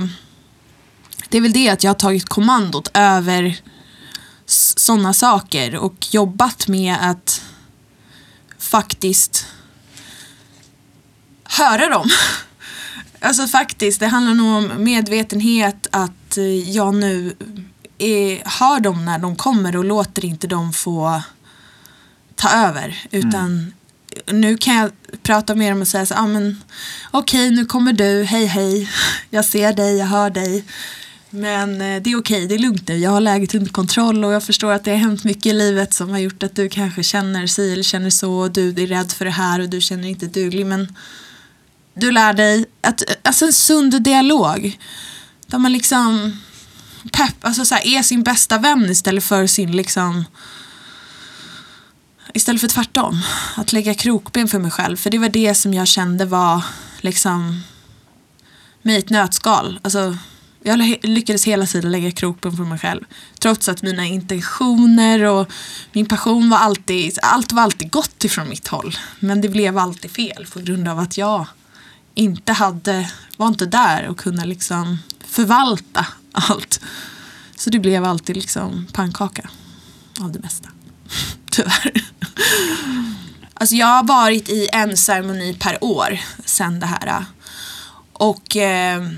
det 1.29 1.37
är 1.37 1.43
väl 1.43 1.53
det 1.53 1.69
att 1.69 1.85
jag 1.85 1.91
har 1.91 1.95
tagit 1.95 2.29
kommandot 2.29 2.91
över 2.95 3.61
sådana 4.77 5.13
saker 5.13 5.77
och 5.77 6.15
jobbat 6.15 6.69
med 6.69 6.97
att 7.01 7.43
faktiskt 8.59 9.47
höra 11.45 11.89
dem. 11.89 12.09
Alltså 13.21 13.47
faktiskt, 13.47 14.01
det 14.01 14.07
handlar 14.07 14.35
nog 14.35 14.57
om 14.57 14.85
medvetenhet 14.85 15.87
att 15.91 16.39
jag 16.67 16.95
nu 16.95 17.37
är, 17.99 18.43
hör 18.45 18.81
dem 18.81 19.05
när 19.05 19.19
de 19.19 19.37
kommer 19.37 19.77
och 19.77 19.85
låter 19.85 20.25
inte 20.25 20.47
dem 20.47 20.73
få 20.73 21.23
ta 22.35 22.49
över. 22.51 23.07
Utan 23.11 23.73
mm. 24.27 24.41
nu 24.41 24.57
kan 24.57 24.75
jag 24.75 24.91
prata 25.23 25.55
med 25.55 25.73
dem 25.73 25.81
och 25.81 25.89
säga 25.89 26.07
så 26.07 26.15
ah, 26.15 26.27
men 26.27 26.63
okej 27.11 27.47
okay, 27.49 27.57
nu 27.57 27.67
kommer 27.67 27.93
du, 27.93 28.25
hej 28.25 28.47
hej, 28.47 28.91
jag 29.31 29.45
ser 29.45 29.73
dig, 29.73 29.97
jag 29.97 30.07
hör 30.07 30.31
dig 30.31 30.65
men 31.35 31.81
eh, 31.81 32.03
det 32.03 32.11
är 32.11 32.19
okej, 32.19 32.47
det 32.47 32.55
är 32.55 32.59
lugnt 32.59 32.89
nu. 32.89 32.97
Jag 32.97 33.11
har 33.11 33.21
läget 33.21 33.55
under 33.55 33.71
kontroll 33.71 34.25
och 34.25 34.33
jag 34.33 34.43
förstår 34.43 34.73
att 34.73 34.85
det 34.85 34.91
har 34.91 34.99
hänt 34.99 35.25
mycket 35.25 35.47
i 35.47 35.53
livet 35.53 35.95
som 35.95 36.11
har 36.11 36.19
gjort 36.19 36.43
att 36.43 36.57
du 36.57 36.69
kanske 36.69 37.03
känner 37.03 37.47
sig 37.47 37.73
eller 37.73 37.83
känner 37.83 38.11
så 38.11 38.33
och 38.33 38.51
du 38.51 38.69
är 38.69 38.87
rädd 38.87 39.13
för 39.13 39.25
det 39.25 39.31
här 39.31 39.61
och 39.61 39.69
du 39.69 39.81
känner 39.81 40.03
dig 40.03 40.11
inte 40.11 40.27
duglig. 40.27 40.67
Men 40.67 40.97
du 41.95 42.11
lär 42.11 42.33
dig 42.33 42.67
att, 42.81 43.03
alltså 43.23 43.45
en 43.45 43.53
sund 43.53 44.03
dialog. 44.03 44.79
Där 45.47 45.59
man 45.59 45.73
liksom 45.73 46.41
pepp, 47.13 47.37
alltså 47.41 47.65
så 47.65 47.75
här, 47.75 47.87
är 47.87 48.03
sin 48.03 48.23
bästa 48.23 48.59
vän 48.59 48.91
istället 48.91 49.25
för 49.25 49.47
sin 49.47 49.73
liksom 49.77 50.25
Istället 52.35 52.61
för 52.61 52.69
tvärtom. 52.69 53.21
Att 53.57 53.73
lägga 53.73 53.95
krokben 53.95 54.49
för 54.49 54.59
mig 54.59 54.71
själv. 54.71 54.97
För 54.97 55.11
det 55.11 55.19
var 55.19 55.29
det 55.29 55.55
som 55.55 55.75
jag 55.75 55.89
kände 55.89 56.25
var 56.25 56.65
liksom 57.01 57.63
mig 58.83 58.95
i 58.95 58.99
ett 58.99 59.11
nötskal. 59.11 59.81
Alltså, 59.83 60.17
jag 60.67 60.99
lyckades 61.03 61.45
hela 61.45 61.67
tiden 61.67 61.93
lägga 61.93 62.11
kroppen 62.11 62.57
för 62.57 62.65
mig 62.65 62.79
själv. 62.79 63.05
Trots 63.39 63.69
att 63.69 63.83
mina 63.83 64.07
intentioner 64.07 65.25
och 65.25 65.53
min 65.93 66.07
passion 66.07 66.51
var 66.51 66.59
alltid, 66.59 67.19
allt 67.23 67.53
var 67.53 67.63
alltid 67.63 67.91
gott 67.91 68.25
ifrån 68.25 68.49
mitt 68.49 68.69
håll. 68.69 68.97
Men 69.21 69.41
det 69.41 69.49
blev 69.49 69.79
alltid 69.79 70.11
fel 70.11 70.47
på 70.53 70.61
grund 70.61 70.89
av 70.89 70.99
att 70.99 71.19
jag 71.19 71.47
inte 72.15 72.53
hade, 72.53 73.11
var 73.37 73.49
inte 73.49 73.67
där 73.67 74.09
och 74.09 74.19
kunde 74.19 74.45
liksom 74.45 74.99
förvalta 75.25 76.07
allt. 76.33 76.81
Så 77.57 77.71
det 77.71 77.79
blev 77.79 78.05
alltid 78.05 78.37
liksom 78.37 78.87
pannkaka 78.93 79.51
av 80.21 80.33
det 80.33 80.39
mesta. 80.39 80.69
Tyvärr. 81.51 81.93
Alltså 83.55 83.77
jag 83.77 83.87
har 83.87 84.05
varit 84.05 84.49
i 84.49 84.69
en 84.73 84.97
ceremoni 84.97 85.57
per 85.61 85.85
år 85.85 86.19
sen 86.45 86.81
det 86.81 86.87
här. 86.87 87.25
Och 88.13 88.57
eh, 88.57 89.09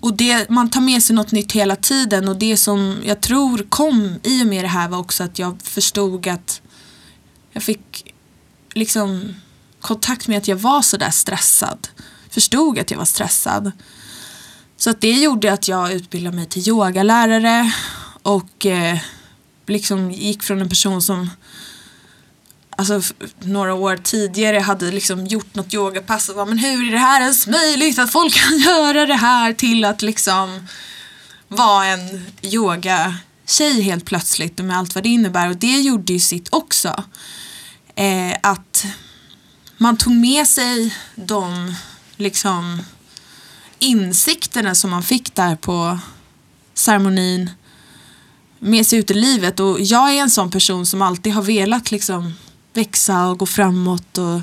och 0.00 0.16
det, 0.16 0.48
man 0.50 0.70
tar 0.70 0.80
med 0.80 1.02
sig 1.02 1.16
något 1.16 1.32
nytt 1.32 1.52
hela 1.52 1.76
tiden 1.76 2.28
och 2.28 2.36
det 2.36 2.56
som 2.56 2.96
jag 3.04 3.20
tror 3.20 3.66
kom 3.68 4.18
i 4.22 4.42
och 4.42 4.46
med 4.46 4.64
det 4.64 4.68
här 4.68 4.88
var 4.88 4.98
också 4.98 5.24
att 5.24 5.38
jag 5.38 5.62
förstod 5.62 6.28
att 6.28 6.60
jag 7.52 7.62
fick 7.62 8.14
liksom 8.74 9.34
kontakt 9.80 10.28
med 10.28 10.38
att 10.38 10.48
jag 10.48 10.56
var 10.56 10.82
sådär 10.82 11.10
stressad. 11.10 11.88
Förstod 12.30 12.78
att 12.78 12.90
jag 12.90 12.98
var 12.98 13.04
stressad. 13.04 13.72
Så 14.76 14.90
att 14.90 15.00
det 15.00 15.12
gjorde 15.12 15.52
att 15.52 15.68
jag 15.68 15.92
utbildade 15.92 16.36
mig 16.36 16.46
till 16.46 16.68
yogalärare 16.68 17.72
och 18.22 18.66
eh, 18.66 18.98
liksom 19.66 20.10
gick 20.10 20.42
från 20.42 20.60
en 20.60 20.68
person 20.68 21.02
som 21.02 21.30
alltså, 22.76 23.14
några 23.40 23.74
år 23.74 23.96
tidigare 23.96 24.58
hade 24.58 24.90
liksom 24.90 25.26
gjort 25.26 25.54
något 25.54 25.74
yogapass 25.74 26.28
och 26.28 26.34
bara, 26.34 26.44
men 26.44 26.58
hur 26.58 26.88
är 26.88 26.92
det 26.92 26.98
här 26.98 27.20
ens 27.20 27.46
möjligt 27.46 27.98
att 27.98 28.12
folk 28.12 28.34
kan 28.34 28.58
göra 28.58 29.06
det 29.06 29.14
här 29.14 29.52
till 29.52 29.84
att 29.84 30.02
liksom 30.02 30.66
vara 31.48 31.86
en 31.86 32.26
yoga-tjej 32.42 33.80
helt 33.80 34.04
plötsligt 34.04 34.58
med 34.58 34.78
allt 34.78 34.94
vad 34.94 35.04
det 35.04 35.08
innebär 35.08 35.48
och 35.48 35.56
det 35.56 35.80
gjorde 35.80 36.12
ju 36.12 36.20
sitt 36.20 36.48
också. 36.52 37.04
Eh, 37.94 38.36
att 38.42 38.86
man 39.76 39.96
tog 39.96 40.12
med 40.12 40.46
sig 40.46 40.94
de 41.14 41.74
liksom 42.16 42.82
insikterna 43.78 44.74
som 44.74 44.90
man 44.90 45.02
fick 45.02 45.34
där 45.34 45.56
på 45.56 45.98
ceremonin 46.74 47.50
med 48.58 48.86
sig 48.86 48.98
ut 48.98 49.10
i 49.10 49.14
livet 49.14 49.60
och 49.60 49.80
jag 49.80 50.10
är 50.10 50.20
en 50.20 50.30
sån 50.30 50.50
person 50.50 50.86
som 50.86 51.02
alltid 51.02 51.32
har 51.32 51.42
velat 51.42 51.90
liksom 51.90 52.34
växa 52.76 53.26
och 53.26 53.38
gå 53.38 53.46
framåt 53.46 54.18
och 54.18 54.40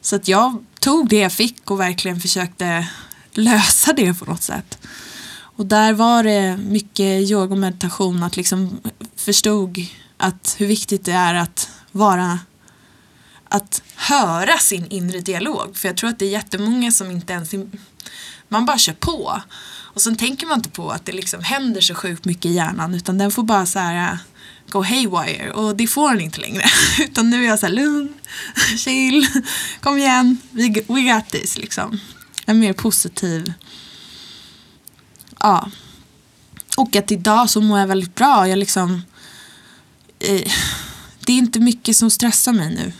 så 0.00 0.16
att 0.16 0.28
jag 0.28 0.64
tog 0.80 1.08
det 1.08 1.18
jag 1.18 1.32
fick 1.32 1.70
och 1.70 1.80
verkligen 1.80 2.20
försökte 2.20 2.88
lösa 3.32 3.92
det 3.92 4.14
på 4.14 4.24
något 4.24 4.42
sätt. 4.42 4.78
Och 5.32 5.66
där 5.66 5.92
var 5.92 6.22
det 6.22 6.56
mycket 6.56 7.30
yoga 7.30 7.52
och 7.52 7.58
meditation 7.58 8.22
att 8.22 8.36
liksom 8.36 8.80
förstod 9.16 9.86
att 10.16 10.54
hur 10.58 10.66
viktigt 10.66 11.04
det 11.04 11.12
är 11.12 11.34
att 11.34 11.70
vara 11.92 12.38
att 13.48 13.82
höra 13.96 14.58
sin 14.58 14.86
inre 14.86 15.20
dialog. 15.20 15.76
För 15.76 15.88
jag 15.88 15.96
tror 15.96 16.10
att 16.10 16.18
det 16.18 16.24
är 16.24 16.30
jättemånga 16.30 16.92
som 16.92 17.10
inte 17.10 17.32
ens 17.32 17.54
man 18.48 18.66
bara 18.66 18.78
kör 18.78 18.92
på. 18.92 19.42
Och 19.94 20.00
sen 20.00 20.16
tänker 20.16 20.46
man 20.46 20.58
inte 20.58 20.70
på 20.70 20.90
att 20.90 21.06
det 21.06 21.12
liksom 21.12 21.42
händer 21.42 21.80
så 21.80 21.94
sjukt 21.94 22.24
mycket 22.24 22.44
i 22.44 22.54
hjärnan 22.54 22.94
utan 22.94 23.18
den 23.18 23.30
får 23.30 23.42
bara 23.42 23.66
så 23.66 23.78
här 23.78 24.18
gå 24.70 24.82
haywire 24.82 25.50
och 25.52 25.76
det 25.76 25.86
får 25.86 26.10
den 26.10 26.20
inte 26.20 26.40
längre. 26.40 26.62
Utan 26.98 27.30
nu 27.30 27.44
är 27.44 27.48
jag 27.48 27.58
så 27.58 27.66
här 27.66 27.72
lugn, 27.72 28.14
chill, 28.78 29.26
kom 29.80 29.98
igen, 29.98 30.38
we, 30.50 30.74
we 30.86 31.00
got 31.00 31.30
this 31.30 31.58
liksom. 31.58 32.00
En 32.46 32.58
mer 32.58 32.72
positiv, 32.72 33.52
ja. 35.40 35.70
Och 36.76 36.96
att 36.96 37.12
idag 37.12 37.50
så 37.50 37.60
mår 37.60 37.78
jag 37.78 37.86
väldigt 37.86 38.14
bra. 38.14 38.48
Jag 38.48 38.58
liksom, 38.58 39.02
eh, 40.18 40.52
det 41.20 41.32
är 41.32 41.36
inte 41.38 41.60
mycket 41.60 41.96
som 41.96 42.10
stressar 42.10 42.52
mig 42.52 42.74
nu 42.74 42.92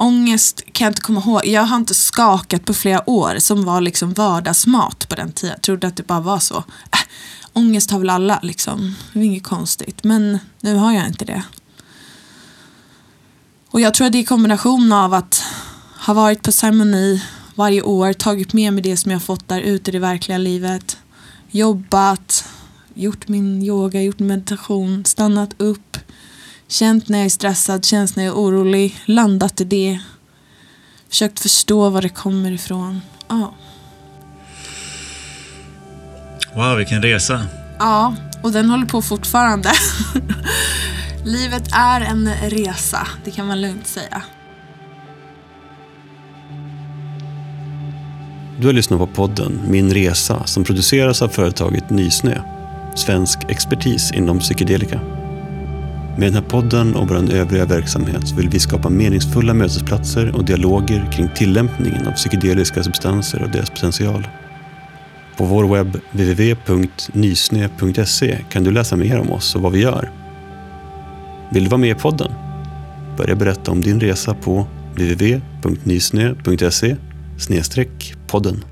ångest 0.00 0.62
kan 0.72 0.84
jag 0.84 0.90
inte 0.90 1.00
komma 1.02 1.20
ihåg. 1.20 1.46
Jag 1.46 1.62
har 1.62 1.76
inte 1.76 1.94
skakat 1.94 2.64
på 2.64 2.74
flera 2.74 3.10
år 3.10 3.38
som 3.38 3.64
var 3.64 3.80
liksom 3.80 4.12
vardagsmat 4.12 5.08
på 5.08 5.14
den 5.14 5.32
tiden. 5.32 5.54
Jag 5.56 5.62
trodde 5.62 5.86
att 5.86 5.96
det 5.96 6.02
bara 6.06 6.20
var 6.20 6.38
så. 6.38 6.56
Äh, 6.56 7.00
ångest 7.52 7.90
har 7.90 7.98
väl 7.98 8.10
alla 8.10 8.40
liksom. 8.42 8.96
Det 9.12 9.18
är 9.18 9.24
inget 9.24 9.42
konstigt. 9.42 10.04
Men 10.04 10.38
nu 10.60 10.74
har 10.74 10.92
jag 10.92 11.06
inte 11.06 11.24
det. 11.24 11.42
Och 13.70 13.80
jag 13.80 13.94
tror 13.94 14.06
att 14.06 14.12
det 14.12 14.18
är 14.18 14.24
kombination 14.24 14.92
av 14.92 15.14
att 15.14 15.42
ha 16.06 16.14
varit 16.14 16.42
på 16.42 16.52
ceremoni 16.52 17.22
varje 17.54 17.82
år, 17.82 18.12
tagit 18.12 18.52
med 18.52 18.72
mig 18.72 18.82
det 18.82 18.96
som 18.96 19.12
jag 19.12 19.22
fått 19.22 19.48
där 19.48 19.60
ute 19.60 19.90
i 19.90 19.92
det 19.92 19.98
verkliga 19.98 20.38
livet, 20.38 20.98
jobbat, 21.50 22.44
gjort 22.94 23.28
min 23.28 23.62
yoga, 23.62 24.02
gjort 24.02 24.18
meditation, 24.18 25.04
stannat 25.04 25.50
upp, 25.56 25.96
Känt 26.70 27.08
när 27.08 27.18
jag 27.18 27.24
är 27.24 27.30
stressad, 27.30 27.84
känt 27.84 28.16
när 28.16 28.24
jag 28.24 28.32
är 28.32 28.40
orolig, 28.40 29.00
landat 29.04 29.60
i 29.60 29.64
det. 29.64 30.00
Försökt 31.08 31.40
förstå 31.40 31.90
var 31.90 32.02
det 32.02 32.08
kommer 32.08 32.52
ifrån. 32.52 33.00
Ja. 33.28 33.54
Wow, 36.54 36.76
vilken 36.76 37.02
resa. 37.02 37.40
Ja, 37.78 38.14
och 38.42 38.52
den 38.52 38.70
håller 38.70 38.86
på 38.86 39.02
fortfarande. 39.02 39.70
Livet 41.24 41.68
är 41.72 42.00
en 42.00 42.30
resa, 42.50 43.06
det 43.24 43.30
kan 43.30 43.46
man 43.46 43.60
lugnt 43.60 43.86
säga. 43.86 44.22
Du 48.60 48.66
har 48.66 48.72
lyssnat 48.72 48.98
på 48.98 49.06
podden 49.06 49.60
Min 49.68 49.94
Resa 49.94 50.46
som 50.46 50.64
produceras 50.64 51.22
av 51.22 51.28
företaget 51.28 51.90
Nysnö. 51.90 52.42
Svensk 52.94 53.38
expertis 53.48 54.12
inom 54.12 54.38
psykedelika. 54.38 55.00
Med 56.18 56.28
den 56.28 56.34
här 56.34 56.50
podden 56.50 56.94
och 56.94 57.08
vår 57.08 57.32
övriga 57.32 57.64
verksamhet 57.64 58.32
vill 58.32 58.48
vi 58.48 58.60
skapa 58.60 58.88
meningsfulla 58.88 59.54
mötesplatser 59.54 60.36
och 60.36 60.44
dialoger 60.44 61.12
kring 61.12 61.28
tillämpningen 61.34 62.06
av 62.06 62.12
psykedeliska 62.12 62.82
substanser 62.82 63.42
och 63.42 63.50
deras 63.50 63.70
potential. 63.70 64.26
På 65.40 65.46
vår 65.46 65.64
webb 65.64 66.00
www.nysne.se 66.12 68.38
kan 68.50 68.64
du 68.64 68.70
läsa 68.70 68.96
mer 68.96 69.18
om 69.18 69.32
oss 69.32 69.54
och 69.54 69.62
vad 69.62 69.72
vi 69.72 69.80
gör. 69.80 70.10
Vill 71.52 71.64
du 71.64 71.70
vara 71.70 71.80
med 71.80 71.90
i 71.90 71.94
podden? 71.94 72.32
Börja 73.16 73.36
berätta 73.36 73.70
om 73.70 73.80
din 73.80 74.00
resa 74.00 74.34
på 74.34 74.66
www.nysne.se 74.94 76.96
podden. 78.26 78.64